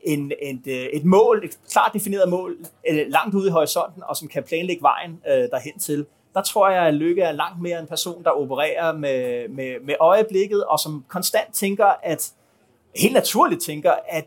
[0.04, 2.56] en, et, øh, et mål, et klart defineret mål,
[2.90, 6.06] øh, langt ude i horisonten, og som kan planlægge vejen øh, derhen til.
[6.34, 9.94] Der tror jeg, at Lykke er langt mere en person, der opererer med, med, med
[10.00, 12.32] øjeblikket, og som konstant tænker, at
[12.96, 14.26] helt naturligt tænker, at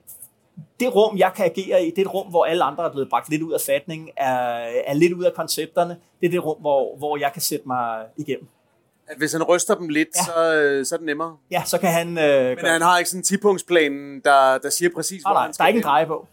[0.79, 3.09] det rum, jeg kan agere i, det er et rum, hvor alle andre er blevet
[3.09, 4.33] bragt lidt ud af fatning, er,
[4.85, 5.97] er lidt ud af koncepterne.
[6.21, 8.47] Det er det rum, hvor, hvor jeg kan sætte mig igennem.
[9.07, 10.23] At hvis han ryster dem lidt, ja.
[10.23, 11.37] så, øh, så er det nemmere.
[11.51, 12.17] Ja, så kan han...
[12.17, 15.43] Øh, Men han har ikke sådan en 10-punktsplan, der, der siger præcis, nej, hvor nej,
[15.43, 16.27] han skal der er ikke en dreje på.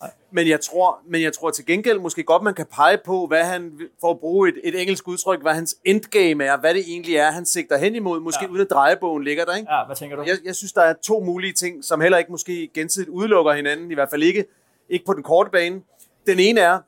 [0.00, 0.10] Nej.
[0.30, 3.44] Men jeg, tror, men jeg tror til gengæld måske godt, man kan pege på, hvad
[3.44, 7.16] han, for at bruge et, et engelsk udtryk, hvad hans endgame er, hvad det egentlig
[7.16, 8.50] er, han sigter hen imod, måske ja.
[8.50, 9.72] uden at drejebogen ligger der, ikke?
[9.72, 10.22] Ja, hvad tænker du?
[10.22, 13.90] Jeg, jeg synes, der er to mulige ting, som heller ikke måske gensidigt udelukker hinanden,
[13.90, 14.44] i hvert fald ikke,
[14.88, 15.80] ikke på den korte bane.
[16.26, 16.78] Den ene er,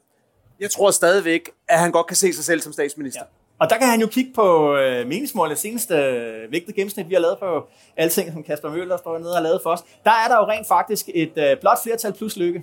[0.61, 3.23] jeg tror stadigvæk, at han godt kan se sig selv som statsminister.
[3.23, 3.38] Ja.
[3.61, 7.21] Og der kan han jo kigge på øh, meningsmålet, seneste øh, vægtede gennemsnit, vi har
[7.21, 9.81] lavet på alting, som Kasper Møller står nede og har lavet for os.
[10.05, 12.59] Der er der jo rent faktisk et øh, blot flertal plus lykke.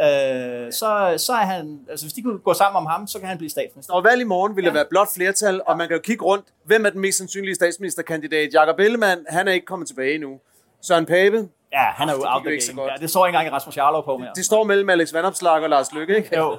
[0.00, 3.28] Øh, så, så er han, altså hvis de kunne gå sammen om ham, så kan
[3.28, 3.94] han blive statsminister.
[3.94, 4.72] Og valg i morgen vil ja.
[4.72, 6.46] være blot flertal, og man kan jo kigge rundt.
[6.64, 8.54] Hvem er den mest sandsynlige statsministerkandidat?
[8.54, 10.40] Jakob Ellemann, han er ikke kommet tilbage endnu.
[10.80, 12.92] Søren Pape, Ja, han er jo Det out ikke så godt.
[12.92, 14.30] Ja, det står ikke engang Rasmus Jarlov på mere.
[14.36, 16.36] det står mellem Alex Vandopslag og Lars Lykke, ikke?
[16.36, 16.56] Jo,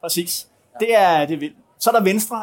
[0.00, 0.48] præcis.
[0.80, 1.56] Det er, det er vildt.
[1.78, 2.36] Så er der Venstre.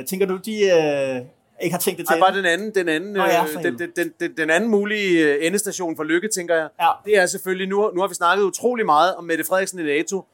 [0.00, 1.26] Øh, tænker du, de øh,
[1.60, 2.18] ikke har tænkt det til?
[2.18, 4.70] Nej, bare den anden, den anden, Nå ja, øh, den, den, den, den, den anden
[4.70, 6.68] mulige øh, endestation for Lykke, tænker jeg.
[6.80, 6.90] Ja.
[7.04, 10.24] Det er selvfølgelig, nu, nu har vi snakket utrolig meget om Mette Frederiksen i NATO,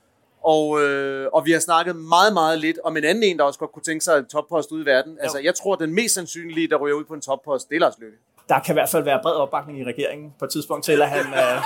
[0.44, 3.58] og, øh, og vi har snakket meget, meget lidt om en anden en, der også
[3.58, 5.18] godt kunne tænke sig en toppost ude i verden.
[5.20, 7.94] Altså, jeg tror, den mest sandsynlige, der ryger ud på en toppost, det er Lars
[8.00, 8.16] Lykke.
[8.48, 11.08] Der kan i hvert fald være bred opbakning i regeringen på et tidspunkt til, at
[11.08, 11.62] han øh,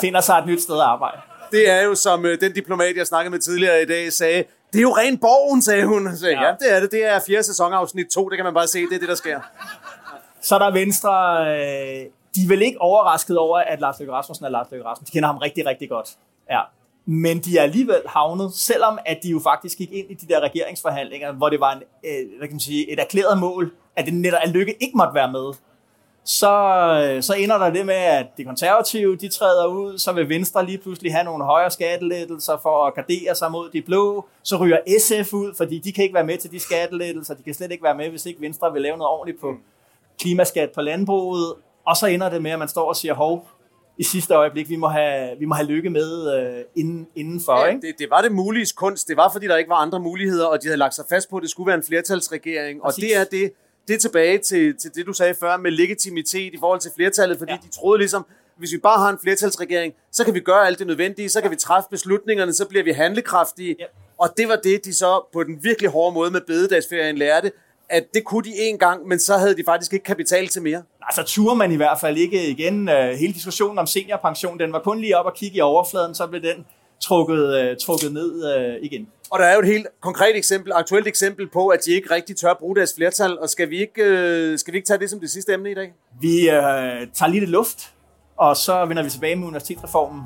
[0.00, 1.20] finder sig et nyt sted at arbejde.
[1.52, 4.78] Det er jo, som øh, den diplomat, jeg snakkede med tidligere i dag, sagde, det
[4.78, 6.16] er jo ren borgen, sagde hun.
[6.16, 6.42] Sagde, ja.
[6.42, 6.48] Ja.
[6.48, 6.90] ja, det er det.
[6.92, 9.40] Det er fjerde sæsonafsnit 2, det kan man bare se, det er det, der sker.
[10.42, 11.10] Så er der Venstre.
[11.46, 15.06] Øh, de er vel ikke overrasket over, at Lars Løkke Rasmussen er Lars Løkke Rasmussen.
[15.06, 16.10] De kender ham rigtig, rigtig godt.
[16.50, 16.60] Ja.
[17.06, 20.40] Men de er alligevel havnet, selvom at de jo faktisk gik ind i de der
[20.40, 24.14] regeringsforhandlinger, hvor det var en, øh, hvad kan man sige, et erklæret mål, at det
[24.14, 25.52] netop at Lykke ikke måtte være med.
[26.28, 26.52] Så,
[27.04, 30.66] øh, så ender der det med, at de konservative de træder ud, så vil Venstre
[30.66, 34.26] lige pludselig have nogle højere skattelettelser for at gardere sig mod de blå.
[34.42, 37.34] Så ryger SF ud, fordi de kan ikke være med til de skattelettelser.
[37.34, 39.54] De kan slet ikke være med, hvis ikke Venstre vil lave noget ordentligt på
[40.20, 41.54] klimaskat på landbruget.
[41.86, 43.48] Og så ender det med, at man står og siger, hov,
[43.98, 47.60] i sidste øjeblik, vi må have, vi må have lykke med øh, inden, indenfor.
[47.60, 47.86] Ja, ikke?
[47.86, 49.08] det, det var det mulige kunst.
[49.08, 51.36] Det var, fordi der ikke var andre muligheder, og de havde lagt sig fast på,
[51.36, 52.82] at det skulle være en flertalsregering.
[52.82, 53.04] Og Præcis.
[53.04, 53.52] det er det,
[53.88, 57.38] det er tilbage til, til det, du sagde før med legitimitet i forhold til flertallet,
[57.38, 57.58] fordi ja.
[57.62, 58.26] de troede ligesom,
[58.56, 61.50] hvis vi bare har en flertalsregering, så kan vi gøre alt det nødvendige, så kan
[61.50, 63.76] vi træffe beslutningerne, så bliver vi handlekraftige.
[63.78, 63.84] Ja.
[64.18, 67.52] Og det var det, de så på den virkelig hårde måde med bededagsferien lærte,
[67.88, 70.82] at det kunne de en gang, men så havde de faktisk ikke kapital til mere.
[71.00, 72.88] Nej, så turde man i hvert fald ikke igen.
[72.88, 76.26] Øh, hele diskussionen om seniorpension, den var kun lige op og kigge i overfladen, så
[76.26, 76.66] blev den
[77.02, 79.08] trukket, øh, trukket ned øh, igen.
[79.30, 82.36] Og der er jo et helt konkret eksempel, aktuelt eksempel på, at de ikke rigtig
[82.36, 85.20] tør bruge deres flertal, og skal vi ikke, øh, skal vi ikke tage det som
[85.20, 85.92] det sidste emne i dag?
[86.20, 87.94] Vi øh, tager lige lidt luft,
[88.36, 90.22] og så vender vi tilbage med universitetsreformen.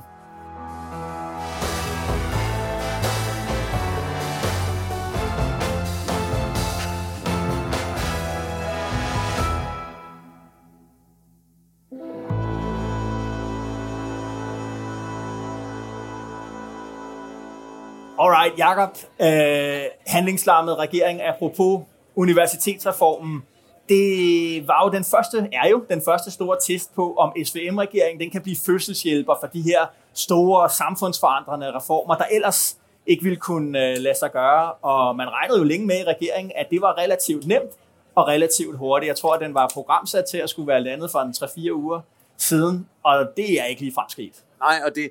[18.23, 18.97] Alright, Jakob.
[19.21, 21.83] Øh, handlingslammet regering apropos
[22.17, 23.43] universitetsreformen.
[23.89, 28.31] Det var jo den første, er jo den første store test på, om SVM-regeringen den
[28.31, 33.99] kan blive fødselshjælper for de her store samfundsforandrende reformer, der ellers ikke ville kunne øh,
[33.99, 34.73] lade sig gøre.
[34.73, 37.71] Og man regnede jo længe med i regeringen, at det var relativt nemt
[38.15, 39.09] og relativt hurtigt.
[39.09, 41.35] Jeg tror, at den var programsat til at skulle være landet for en
[41.69, 42.01] 3-4 uger
[42.37, 44.35] siden, og det er ikke lige fremskridt.
[44.61, 45.11] Nej, og det,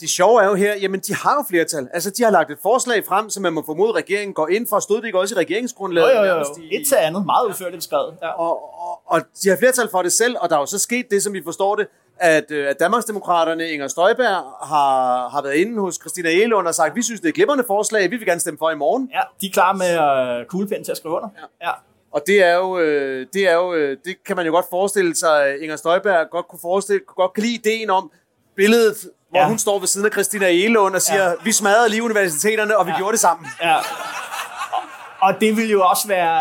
[0.00, 1.88] det sjove er jo her, jamen de har jo flertal.
[1.94, 4.66] Altså de har lagt et forslag frem, som man må formode, at regeringen går ind
[4.68, 4.80] for.
[4.80, 6.16] Stod det ikke også i regeringsgrundlaget?
[6.16, 6.44] Jo, jo, jo.
[6.62, 7.26] I, Et til andet.
[7.26, 8.14] Meget udførligt beskrevet.
[8.22, 8.28] Ja.
[8.28, 11.10] og, og, og de har flertal for det selv, og der er jo så sket
[11.10, 11.86] det, som vi forstår det,
[12.18, 16.96] at, øh, at Danmarksdemokraterne, Inger Støjberg, har, har været inde hos Christina Egelund og sagt,
[16.96, 19.10] vi synes, det er et glimrende forslag, vi vil gerne stemme for i morgen.
[19.12, 21.28] ja, de er klar med uh, kuglepen til at skrive under.
[21.60, 21.68] Ja.
[21.68, 21.72] ja.
[22.12, 25.16] Og det er jo, øh, det er jo, øh, det kan man jo godt forestille
[25.16, 28.10] sig, Inger Støjberg godt kunne forestille, godt kan lide ideen om,
[28.56, 29.48] billedet, hvor Ja.
[29.48, 31.32] hun står ved siden af Christina Egelund og siger, ja.
[31.44, 32.96] vi smadrede lige universiteterne, og vi ja.
[32.96, 33.46] gjorde det sammen.
[33.62, 33.76] Ja.
[35.20, 36.38] Og det vil jo også være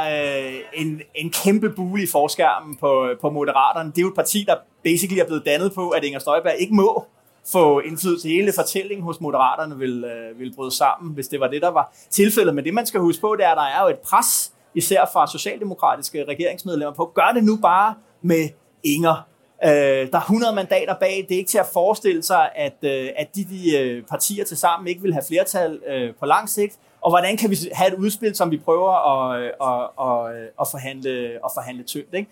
[0.47, 3.89] øh, en, en kæmpe bule i forskærmen på, på Moderaterne.
[3.89, 6.75] Det er jo et parti, der basically er blevet dannet på, at Inger Støjberg ikke
[6.75, 7.05] må
[7.51, 8.27] få indflydelse.
[8.27, 11.93] Hele fortællingen hos Moderaterne vil, øh, vil bryde sammen, hvis det var det, der var
[12.09, 12.55] tilfældet.
[12.55, 15.05] Men det, man skal huske på, det er, at der er jo et pres, især
[15.13, 18.49] fra socialdemokratiske regeringsmedlemmer på, gør det nu bare med
[18.83, 19.25] Inger.
[19.63, 19.69] Øh,
[20.11, 21.25] der er 100 mandater bag.
[21.29, 24.57] Det er ikke til at forestille sig, at, øh, at de, de øh, partier til
[24.57, 26.75] sammen ikke vil have flertal øh, på lang sigt.
[27.01, 30.67] Og hvordan kan vi have et udspil, som vi prøver at, øh, at, at, at,
[30.71, 31.11] forhandle,
[31.45, 32.29] at forhandle tyndt, ikke?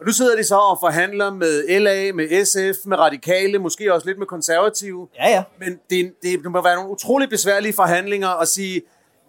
[0.00, 4.06] Og nu sidder de så og forhandler med LA, med SF, med Radikale, måske også
[4.06, 5.08] lidt med konservative.
[5.16, 5.42] Ja, ja.
[5.58, 8.82] Men det, det, det må være nogle utrolig besværlige forhandlinger at sige,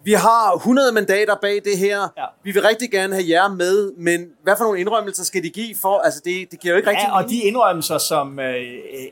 [0.04, 2.24] vi har 100 mandater bag det her, Ja.
[2.42, 5.76] vi vil rigtig gerne have jer med, men hvad for nogle indrømmelser skal de give
[5.82, 5.98] for?
[5.98, 8.62] Altså, det, det giver jo ikke rigtig Ja, og de indrømmelser, som øh,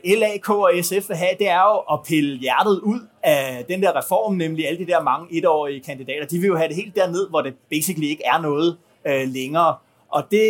[0.05, 3.81] LA, K og SF vil have, det er jo at pille hjertet ud af den
[3.83, 6.25] der reform, nemlig alle de der mange etårige kandidater.
[6.25, 8.77] De vil jo have det helt derned, hvor det basically ikke er noget
[9.07, 9.75] øh, længere.
[10.11, 10.41] Og det,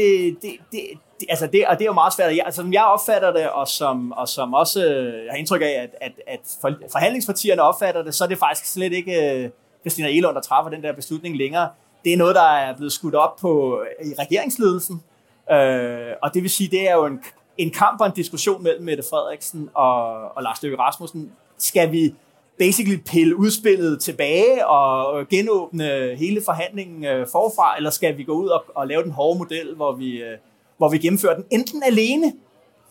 [0.42, 0.82] det, det,
[1.20, 2.36] det, altså det, og det er jo meget svært.
[2.36, 5.62] Jeg, altså, som jeg opfatter det, og som, og som også øh, jeg har indtryk
[5.62, 9.50] af, at, at, at for, forhandlingspartierne opfatter det, så er det faktisk slet ikke øh,
[9.82, 11.70] Christina Elund, der træffer den der beslutning længere.
[12.06, 15.04] Det er noget, der er blevet skudt op på øh, i regeringsledelsen.
[15.52, 17.20] Øh, og det vil sige, det er jo en,
[17.58, 21.32] en kamp og en diskussion mellem Mette Frederiksen og, og Lars Løkke Rasmussen.
[21.58, 22.14] Skal vi
[22.60, 28.48] basically pille udspillet tilbage og genåbne hele forhandlingen øh, forfra, eller skal vi gå ud
[28.48, 30.38] og, og lave den hårde model, hvor vi, øh,
[30.78, 32.34] hvor vi gennemfører den enten alene,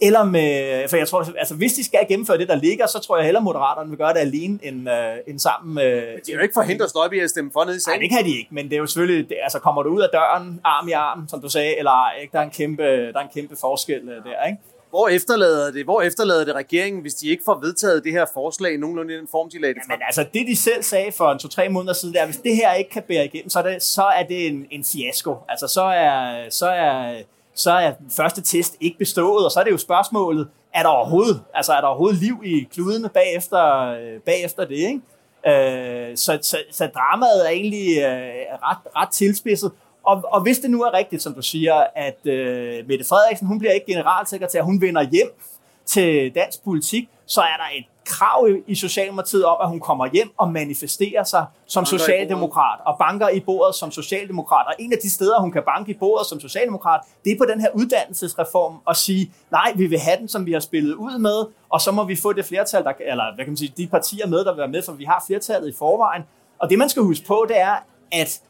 [0.00, 3.16] eller med, for jeg tror, altså hvis de skal gennemføre det, der ligger, så tror
[3.16, 5.90] jeg hellere Moderaterne vil gøre det alene, end, øh, end sammen med...
[6.26, 8.02] De er jo ikke forhindret Støjby at stemme for nede i Nej, sagen.
[8.02, 10.08] det kan de ikke, men det er jo selvfølgelig, det, altså kommer du ud af
[10.12, 12.32] døren, arm i arm, som du sagde, eller ej, ikke?
[12.32, 14.58] Der, er en kæmpe, der er en kæmpe forskel øh, der, ikke?
[14.90, 18.78] Hvor efterlader det, hvor efterlader det regeringen, hvis de ikke får vedtaget det her forslag
[18.78, 19.98] nogenlunde i den form, de lagde det frem?
[19.98, 22.72] Men altså, det de selv sagde for en to-tre måneder siden, er, hvis det her
[22.72, 25.36] ikke kan bære igennem, så er det, så er det en, en fiasko.
[25.48, 27.16] Altså, så er, så, er,
[27.58, 30.88] så er den første test ikke bestået, og så er det jo spørgsmålet, er der
[30.88, 35.00] overhovedet, altså, er der overhovedet liv i kludene bagefter, øh, bagefter det, ikke?
[35.46, 39.72] Øh, så, så, så dramaet er egentlig øh, ret, ret tilspidset.
[40.02, 43.58] Og, og hvis det nu er rigtigt, som du siger, at øh, Mette Frederiksen, hun
[43.58, 45.32] bliver ikke generalsekretær, hun vender hjem
[45.86, 50.30] til dansk politik, så er der et krav i- Socialdemokratiet om, at hun kommer hjem
[50.36, 54.66] og manifesterer sig som Banker socialdemokrat, og banker i bordet som socialdemokrat.
[54.66, 57.44] Og en af de steder, hun kan banke i bordet som socialdemokrat, det er på
[57.44, 61.18] den her uddannelsesreform, og sige, nej, vi vil have den, som vi har spillet ud
[61.18, 63.86] med, og så må vi få det flertal, der, eller hvad kan man sige, de
[63.86, 66.22] partier med, der vil være med, for vi har flertallet i forvejen.
[66.58, 67.76] Og det, man skal huske på, det er,
[68.12, 68.40] at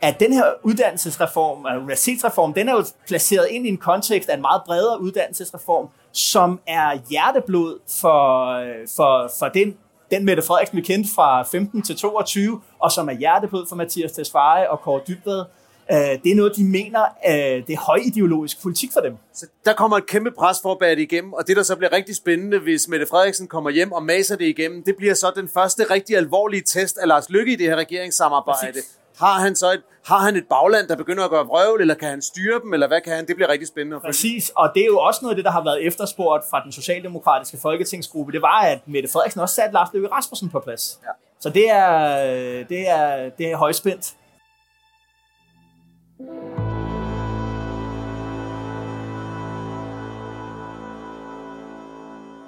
[0.00, 4.34] at den her uddannelsesreform, eller universitetsreform, den er jo placeret ind i en kontekst af
[4.34, 8.56] en meget bredere uddannelsesreform, som er hjerteblod for,
[8.96, 9.76] for, for den,
[10.10, 14.12] den Mette Frederiksen, vi kendte fra 15 til 22, og som er hjerteblod for Mathias
[14.12, 15.44] Tesfaye og Kåre Dybvad.
[15.92, 19.16] Øh, Det er noget, de mener, øh, det er højideologisk politik for dem.
[19.34, 21.76] Så der kommer et kæmpe pres for at bære det igennem, og det, der så
[21.76, 25.32] bliver rigtig spændende, hvis Mette Frederiksen kommer hjem og maser det igennem, det bliver så
[25.36, 28.72] den første rigtig alvorlige test af Lars Lykke i det her regeringssamarbejde.
[28.72, 28.98] Præcis.
[29.18, 32.08] Har han så et, har han et bagland, der begynder at gøre vrøvl, eller kan
[32.08, 33.26] han styre dem, eller hvad kan han?
[33.26, 34.00] Det bliver rigtig spændende.
[34.00, 36.72] Præcis, og det er jo også noget af det, der har været efterspurgt fra den
[36.72, 38.32] socialdemokratiske folketingsgruppe.
[38.32, 41.00] Det var, at Mette Frederiksen også satte Lars Løkke Rasmussen på plads.
[41.02, 41.08] Ja.
[41.40, 44.14] Så det er, det er, det er højspændt.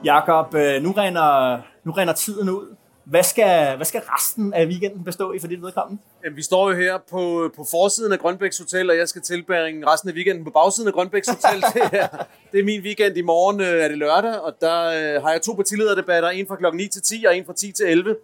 [0.05, 2.77] Jakob, øh, nu render, nu render tiden ud.
[3.07, 6.03] Hvad skal, hvad skal resten af weekenden bestå i for dit vedkommende?
[6.25, 9.87] Jamen, vi står jo her på, på forsiden af Grønbæks Hotel, og jeg skal tilbringe
[9.87, 11.61] resten af weekenden på bagsiden af Grønbæks Hotel.
[11.75, 12.09] det, er,
[12.53, 13.17] det er min weekend.
[13.17, 16.29] I morgen øh, er det lørdag, og der øh, har jeg to partilederdebatter.
[16.29, 18.17] En fra klokken 9 til 10 og en fra 10 til 11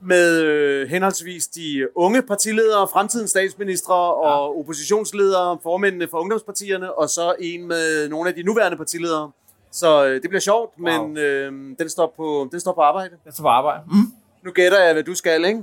[0.00, 7.34] med øh, henholdsvis de unge partiledere, fremtidens statsministre og oppositionsledere, formændene for ungdomspartierne, og så
[7.40, 9.30] en med nogle af de nuværende partiledere.
[9.76, 11.06] Så øh, det bliver sjovt, Wow.
[11.06, 13.10] men øh, den, står på, den står på arbejde.
[13.24, 13.82] Jeg skal på arbejde.
[13.86, 14.12] Mm.
[14.44, 15.62] Nu gætter jeg, hvad du skal, ikke?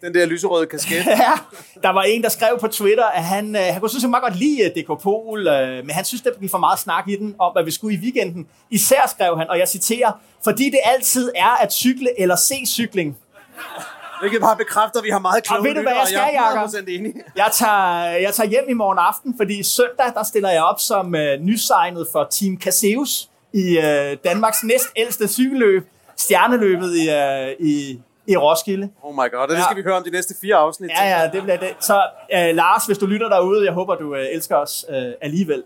[0.00, 1.04] Den der lyserøde kasket.
[1.26, 1.32] Ja,
[1.82, 4.36] der var en, der skrev på Twitter, at han, øh, han kunne synes, meget godt
[4.36, 7.34] lide øh, DK Pol, øh, men han synes, der blev for meget snak i den
[7.38, 8.46] om, hvad vi skulle i weekenden.
[8.70, 10.12] Især skrev han, og jeg citerer,
[10.44, 13.16] fordi det altid er at cykle eller se cykling.
[14.20, 16.72] Hvilket bare bekræfter, at vi har meget kloge Og ved du, hvad jeg skal, Jacob?
[16.74, 17.12] jeg 100% enig.
[17.36, 21.14] Jeg tager, jeg tager hjem i morgen aften, fordi søndag, der stiller jeg op som
[21.14, 25.86] øh, nysignet for Team Caseus i øh, Danmarks næst ældste cykelløb,
[26.16, 28.88] stjerneløbet i, øh, i, i Roskilde.
[29.02, 29.62] Oh my god, det Ja.
[29.64, 30.90] skal vi høre om de næste fire afsnit.
[30.90, 31.68] Ja, ja, det bliver det.
[31.80, 32.02] Så
[32.34, 35.62] øh, Lars, hvis du lytter derude, jeg håber, du øh, elsker os øh, alligevel.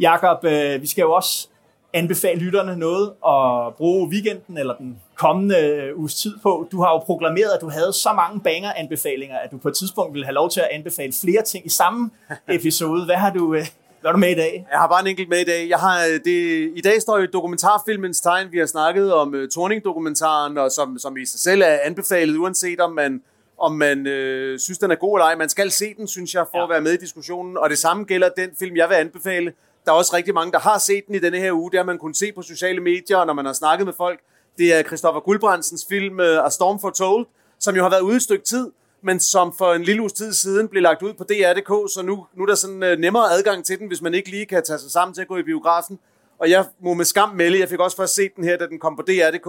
[0.00, 1.48] Jakob, øh, vi skal jo også
[1.94, 6.68] anbefale lytterne noget at bruge weekenden eller den kommende øh, uges tid på.
[6.72, 10.12] Du har jo proklameret, at du havde så mange banger-anbefalinger, at du på et tidspunkt
[10.14, 12.10] ville have lov til at anbefale flere ting i samme
[12.48, 13.04] episode.
[13.04, 13.66] Hvad har du, øh,
[14.02, 14.66] hvad er du med i dag?
[14.70, 15.68] Jeg har bare en enkelt med i dag.
[15.68, 18.52] Jeg har, øh, det, I dag står jo dokumentarfilmens tegn.
[18.52, 22.80] Vi har snakket om uh, Torning-dokumentaren, og som, som i sig selv er anbefalet, uanset
[22.80, 23.22] om man,
[23.58, 25.34] om man øh, synes, den er god eller ej.
[25.36, 26.64] Man skal se den, synes jeg, for ja.
[26.64, 27.56] at være med i diskussionen.
[27.56, 29.52] Og det samme gælder den film, jeg vil anbefale.
[29.84, 31.70] Der er også rigtig mange, der har set den i denne her uge.
[31.70, 34.20] Det har man kunnet se på sociale medier, og når man har snakket med folk.
[34.58, 37.26] Det er Christoffer Guldbrandsens film uh, A Storm Foretold,
[37.58, 38.70] som jo har været ude et stykke tid,
[39.02, 42.26] men som for en lille uges tid siden blev lagt ud på DR.dk, så nu,
[42.34, 44.78] nu er der sådan uh, nemmere adgang til den, hvis man ikke lige kan tage
[44.78, 45.98] sig sammen til at gå i biografen.
[46.38, 48.78] Og jeg må med skam melde, jeg fik også først set den her, da den
[48.78, 49.46] kom på DR.dk,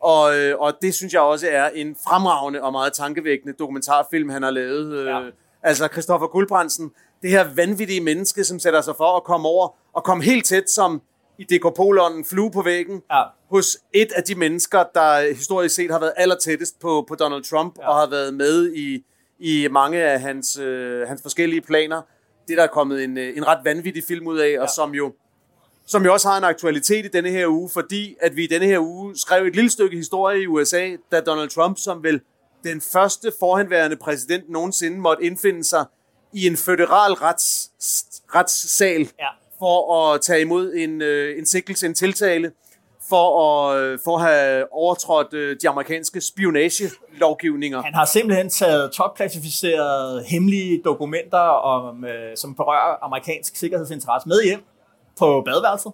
[0.00, 4.42] og, øh, og det synes jeg også er en fremragende og meget tankevækkende dokumentarfilm, han
[4.42, 4.92] har lavet.
[4.92, 5.20] Øh, ja.
[5.62, 10.04] Altså Christoffer Guldbrandsen, det her vanvittige menneske, som sætter sig for at komme over og
[10.04, 11.02] komme helt tæt som
[11.38, 13.22] i dekopolonen flue på væggen ja.
[13.50, 17.78] hos et af de mennesker, der historisk set har været allertættest på, på Donald Trump
[17.78, 17.88] ja.
[17.88, 19.04] og har været med i,
[19.38, 22.02] i mange af hans, øh, hans forskellige planer.
[22.48, 24.62] Det der er kommet en, øh, en ret vanvittig film ud af, ja.
[24.62, 25.12] og som jo
[25.86, 28.66] som jo også har en aktualitet i denne her uge, fordi at vi i denne
[28.66, 32.20] her uge skrev et lille stykke historie i USA, da Donald Trump, som vel
[32.64, 35.84] den første forhenværende præsident nogensinde måtte indfinde sig
[36.32, 37.70] i en federal rets,
[38.34, 39.26] retssal ja.
[39.58, 42.52] For at tage imod en, øh, en sikkelse, en tiltale,
[43.08, 47.82] for at, øh, for at have overtrådt øh, de amerikanske spionagelovgivninger.
[47.82, 54.60] Han har simpelthen taget topklassificerede hemmelige dokumenter, om, øh, som berører amerikansk sikkerhedsinteresse med hjem
[55.18, 55.92] på badeværelset.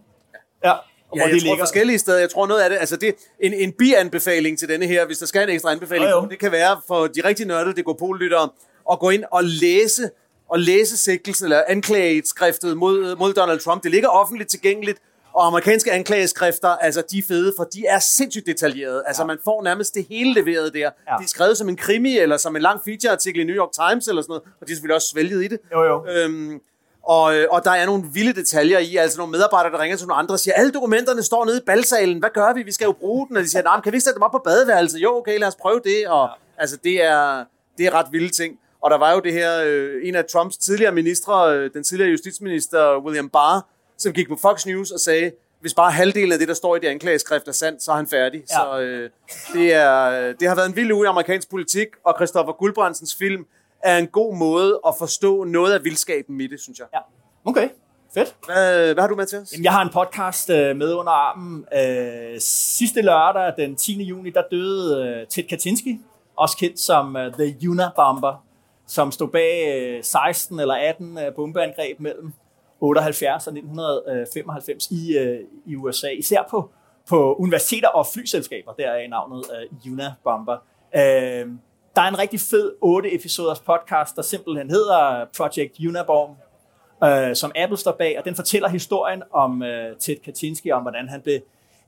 [0.64, 0.72] Ja.
[1.10, 1.58] Og ja, jeg tror ligger...
[1.58, 2.18] forskellige steder.
[2.18, 5.26] Jeg tror noget af det, altså det en, en bianbefaling til denne her, hvis der
[5.26, 6.28] skal en ekstra anbefaling, jo, jo.
[6.30, 8.48] det kan være for de rigtig nørdede dekopollyttere
[8.92, 10.10] at gå ind og læse
[10.48, 13.82] og læse sigtelsen eller anklageskriftet mod, mod Donald Trump.
[13.82, 14.98] Det ligger offentligt tilgængeligt,
[15.34, 19.02] og amerikanske anklageskrifter, altså de er fede, for de er sindssygt detaljerede.
[19.06, 19.26] Altså ja.
[19.26, 20.78] man får nærmest det hele leveret der.
[20.78, 21.16] Ja.
[21.18, 24.08] De er skrevet som en krimi, eller som en lang featureartikel i New York Times,
[24.08, 25.58] eller sådan noget, og de er selvfølgelig også svælget i det.
[25.72, 26.06] Jo, jo.
[26.06, 26.60] Øhm,
[27.06, 30.18] og, og der er nogle vilde detaljer i, altså nogle medarbejdere, der ringer til nogle
[30.18, 32.62] andre og siger, alle dokumenterne står nede i balsalen, hvad gør vi?
[32.62, 33.36] Vi skal jo bruge den.
[33.36, 34.98] Og de siger, nej, kan vi ikke sætte dem op på badeværelset?
[34.98, 36.08] Jo, okay, lad os prøve det.
[36.08, 36.62] Og ja.
[36.62, 37.44] altså, det er,
[37.78, 38.58] det er ret vilde ting.
[38.84, 42.10] Og der var jo det her, øh, en af Trumps tidligere ministre, øh, den tidligere
[42.10, 43.66] justitsminister William Barr,
[43.98, 46.78] som gik på Fox News og sagde, hvis bare halvdelen af det, der står i
[46.78, 48.42] det anklageskrift er sandt, så er han færdig.
[48.50, 48.54] Ja.
[48.54, 49.10] Så øh,
[49.52, 53.46] det, er, det har været en vild uge i amerikansk politik, og Christopher Guldbrandsens film
[53.82, 56.86] er en god måde at forstå noget af vildskaben i det, synes jeg.
[56.94, 56.98] Ja.
[57.44, 57.68] Okay,
[58.14, 58.36] fedt.
[58.46, 59.52] Hvad, hvad har du med til os?
[59.52, 61.64] Jamen, jeg har en podcast øh, med under armen.
[61.74, 64.02] Øh, sidste lørdag, den 10.
[64.02, 66.00] juni, der døde øh, Ted Kaczynski,
[66.36, 68.44] også kendt som øh, The Unabomber,
[68.86, 72.32] som stod bag øh, 16 eller 18 øh, bombeangreb mellem
[72.80, 76.08] 78 og 1995 i, øh, i USA.
[76.08, 76.70] Især på,
[77.08, 79.44] på universiteter og flyselskaber, der er navnet
[79.92, 80.56] Una Bomber.
[80.96, 81.48] Øh,
[81.96, 86.36] der er en rigtig fed 8 episoders podcast, der simpelthen hedder Project Unabomb,
[87.04, 91.08] øh, som Apple står bag, og den fortæller historien om øh, Ted Kaczynski, om hvordan
[91.08, 91.40] han blev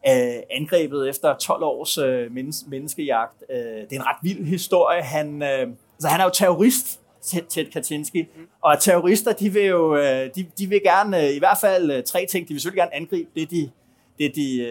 [0.08, 2.34] øh, angrebet efter 12 års øh,
[2.66, 3.44] menneskejagt.
[3.50, 5.02] Øh, det er en ret vild historie.
[5.02, 7.00] Han, øh, altså, han er jo terrorist,
[7.48, 8.42] Ted, Kaczynski, mm.
[8.62, 12.02] og terrorister, de vil jo øh, de, de vil gerne, øh, i hvert fald øh,
[12.02, 13.70] tre ting, de vil selvfølgelig gerne angribe det, de,
[14.18, 14.66] det, de,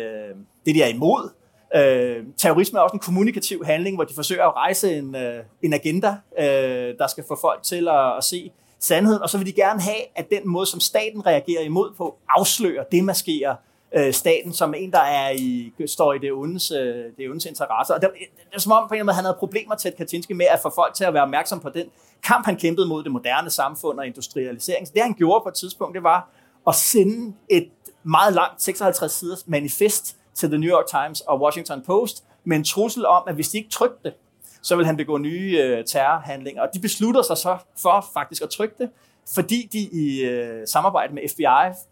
[0.66, 1.30] det, de er imod.
[1.76, 5.74] Øh, terrorisme er også en kommunikativ handling, hvor de forsøger at rejse en, øh, en
[5.74, 9.54] agenda, øh, der skal få folk til at, at se sandheden, og så vil de
[9.54, 13.56] gerne have, at den måde, som staten reagerer imod på, afslører, demaskerer
[13.96, 17.94] øh, staten som en, der er i, står i det ondes, øh, det ondes interesse.
[17.94, 20.34] Og det, det, det er som om, på en måde, han havde problemer til Kaczynski
[20.34, 21.86] med at få folk til at være opmærksom på den
[22.24, 24.88] kamp, han kæmpede mod det moderne samfund og industrialisering.
[24.88, 26.30] Så det, han gjorde på et tidspunkt, det var
[26.68, 27.70] at sende et
[28.04, 32.64] meget langt 56 siders manifest til The New York Times og Washington Post med en
[32.64, 34.14] trussel om, at hvis de ikke trykte det,
[34.62, 36.62] så vil han begå nye øh, terrorhandlinger.
[36.62, 38.90] Og de beslutter sig så for faktisk at trykke det,
[39.34, 41.44] fordi de i øh, samarbejde med FBI,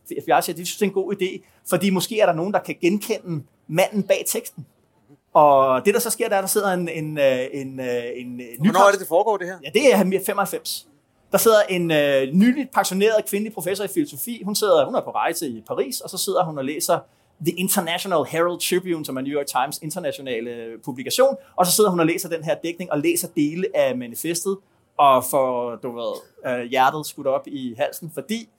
[0.08, 2.54] FBI siger, at de synes, det er en god idé, fordi måske er der nogen,
[2.54, 4.66] der kan genkende manden bag teksten.
[5.34, 8.28] Og det, der så sker, der er, der sidder en, en, øh, en, øh, en,
[8.28, 8.46] en ny...
[8.60, 9.58] Hvornår er det, det foregår, det her?
[9.64, 10.88] Ja, det er 95.
[11.32, 14.42] Der sidder en øh, nyligt pensioneret kvindelig professor i filosofi.
[14.46, 17.00] Hun, sidder, hun er på rejse i Paris, og så sidder hun og læser
[17.46, 22.00] The International Herald Tribune, som er New York Times internationale publikation, og så sidder hun
[22.00, 24.58] og læser den her dækning og læser dele af manifestet,
[24.98, 26.14] og får du ved,
[26.48, 28.50] øh, hjertet skudt op i halsen, fordi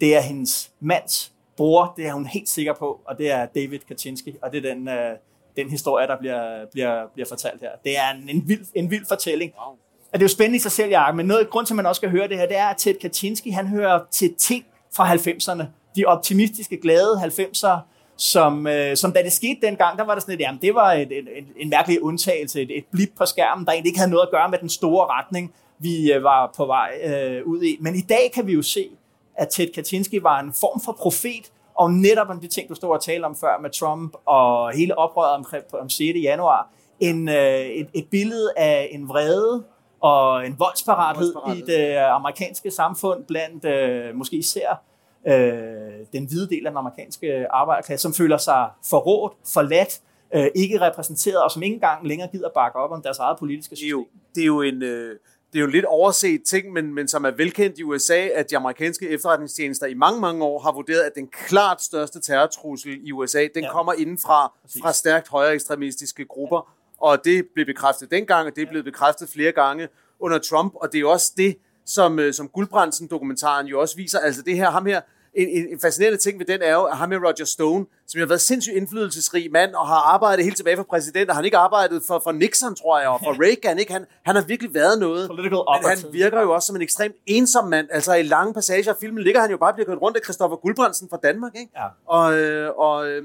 [0.00, 3.78] det er hendes mands bror, det er hun helt sikker på, og det er David
[3.78, 5.16] Kaczynski, og det er den, øh,
[5.56, 7.70] den historie, der bliver, bliver, bliver fortalt her.
[7.84, 9.52] Det er en, en, vild, en vild fortælling.
[9.58, 9.76] Wow.
[10.12, 11.86] Og det er jo spændende i sig selv, Jacob, men noget grund til, at man
[11.86, 14.64] også skal høre det her, det er, at Ted Kaczynski, han hører til ting
[14.96, 15.64] fra 90'erne.
[15.96, 17.78] De optimistiske, glade 90'er,
[18.16, 20.92] som, øh, som da det skete dengang, der var der sådan et, jamen det var
[20.92, 24.10] et, et, et, en mærkelig undtagelse, et, et blip på skærmen, der egentlig ikke havde
[24.10, 27.76] noget at gøre med den store retning, vi øh, var på vej øh, ud i.
[27.80, 28.90] Men i dag kan vi jo se,
[29.34, 32.90] at Ted Kaczynski var en form for profet, og netop om de ting, du stod
[32.90, 35.44] og talte om før med Trump og hele oprøret om,
[35.80, 36.00] om 6.
[36.22, 36.70] januar,
[37.00, 39.64] en, øh, et, et billede af en vrede
[40.00, 44.82] og en voldsparathed i det amerikanske samfund, blandt øh, måske især
[45.26, 50.00] øh, den hvide del af den amerikanske arbejderklasse, som føler sig forrådt, forladt,
[50.34, 53.76] øh, ikke repræsenteret, og som ikke engang længere gider bakke op om deres eget politiske
[53.76, 54.04] system.
[54.34, 54.82] Det er jo, det er jo en...
[54.82, 55.16] Øh
[55.54, 58.56] det er jo lidt overset ting, men, men som er velkendt i USA, at de
[58.56, 63.46] amerikanske efterretningstjenester i mange, mange år har vurderet, at den klart største terrortrussel i USA,
[63.54, 63.72] den ja.
[63.72, 64.82] kommer indenfra Præcis.
[64.82, 66.74] fra stærkt højere ekstremistiske grupper.
[66.98, 69.88] Og det blev bekræftet dengang, og det er blevet bekræftet flere gange
[70.20, 74.18] under Trump, og det er også det, som, øh, som Guldbrandsen-dokumentaren jo også viser.
[74.18, 75.00] Altså det her, ham her,
[75.36, 78.18] en, en, en fascinerende ting ved den er jo, at ham med Roger Stone, som
[78.18, 81.56] har været sindssygt indflydelsesrig mand, og har arbejdet helt tilbage for præsident, og han ikke
[81.56, 83.92] arbejdet for, for Nixon, tror jeg, og for Reagan, ikke?
[83.92, 85.28] Han, han har virkelig været noget.
[85.28, 87.88] Political men han virker jo også som en ekstremt ensom mand.
[87.90, 90.56] Altså i lange passager af filmen ligger han jo bare bliver kørt rundt af Christoffer
[90.56, 91.70] Guldbrandsen fra Danmark, ikke?
[91.76, 91.86] Ja.
[92.06, 93.24] Og, øh, og, øh,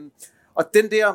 [0.56, 1.14] og den der,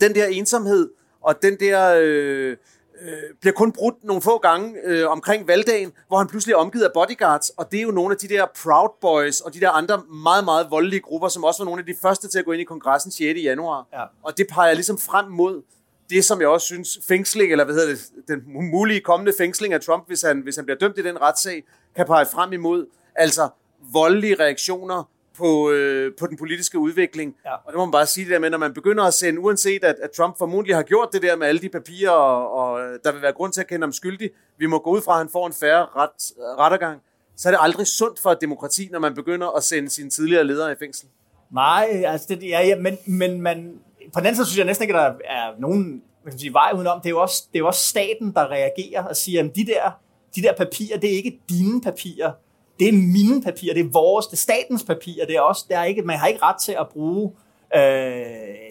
[0.00, 0.90] den der ensomhed,
[1.20, 1.94] og den der...
[1.98, 2.56] Øh,
[3.00, 6.84] øh, bliver kun brudt nogle få gange øh, omkring valgdagen, hvor han pludselig er omgivet
[6.84, 9.70] af bodyguards, og det er jo nogle af de der Proud Boys og de der
[9.70, 12.52] andre meget, meget voldelige grupper, som også var nogle af de første til at gå
[12.52, 13.40] ind i kongressen 6.
[13.42, 13.86] januar.
[13.92, 14.04] Ja.
[14.22, 15.62] Og det peger ligesom frem mod
[16.10, 19.80] det, som jeg også synes, fængsling, eller hvad hedder det, den mulige kommende fængsling af
[19.80, 21.64] Trump, hvis han, hvis han bliver dømt i den retssag,
[21.96, 23.48] kan pege frem imod, altså
[23.92, 25.04] voldelige reaktioner
[25.40, 27.36] på, øh, på den politiske udvikling.
[27.44, 27.54] Ja.
[27.54, 29.84] Og det må man bare sige det der med, når man begynder at sende, uanset
[29.84, 33.12] at, at Trump formodentlig har gjort det der med alle de papirer, og, og der
[33.12, 35.28] vil være grund til at kende ham skyldig, vi må gå ud fra, at han
[35.32, 36.20] får en færre ret,
[36.58, 37.00] rettergang,
[37.36, 40.44] så er det aldrig sundt for et demokrati, når man begynder at sende sine tidligere
[40.44, 41.08] ledere i fængsel.
[41.50, 43.78] Nej, altså det, ja, ja, men, men man,
[44.12, 46.38] på den anden side synes jeg næsten ikke, at der er nogen hvad kan man
[46.38, 47.00] sige, vej udenom.
[47.00, 49.66] Det er, jo også, det er jo også staten, der reagerer og siger, at de
[49.66, 49.90] der,
[50.36, 52.32] de der papirer, det er ikke dine papirer
[52.80, 55.78] det er mine papirer, det er vores, det er statens papirer, det er også, der
[55.78, 57.32] er ikke, man har ikke ret til at bruge
[57.76, 58.22] øh,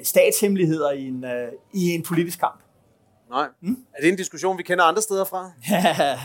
[0.03, 2.60] statshemmeligheder i en, øh, i en politisk kamp.
[3.30, 3.47] Nej.
[3.62, 3.78] Hmm?
[3.93, 5.51] Er det en diskussion, vi kender andre steder fra?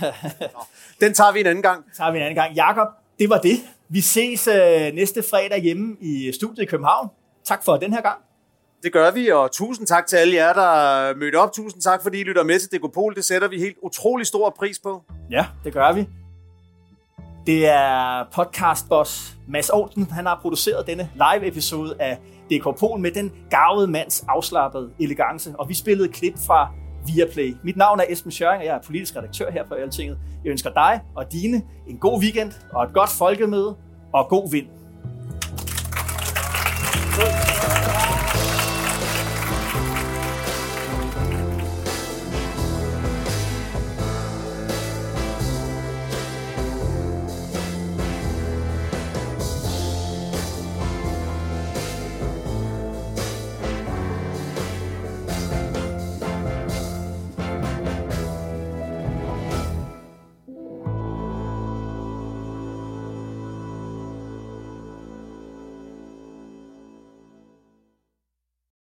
[1.06, 1.84] Den tager vi en anden gang.
[1.96, 2.54] tager vi en anden gang.
[2.54, 3.56] Jakob, det var det.
[3.88, 7.08] Vi ses øh, næste fredag hjemme i studiet i København.
[7.44, 8.18] Tak for den her gang.
[8.82, 11.52] Det gør vi, og tusind tak til alle jer, der mødte op.
[11.52, 13.14] Tusind tak, fordi I lytter med til Dekopol.
[13.14, 15.02] Det sætter vi helt utrolig stor pris på.
[15.30, 16.06] Ja, det gør vi.
[17.46, 20.10] Det er podcastboss Mads Olsen.
[20.10, 22.18] Han har produceret denne live-episode af
[22.50, 25.54] DK Pol med den gavede mands afslappede elegance.
[25.58, 26.70] Og vi spillede et klip fra
[27.06, 27.56] Viaplay.
[27.64, 30.18] Mit navn er Esben Schøring, og jeg er politisk redaktør her på Altinget.
[30.44, 33.76] Jeg ønsker dig og dine en god weekend og et godt folkemøde
[34.12, 34.66] og god vind.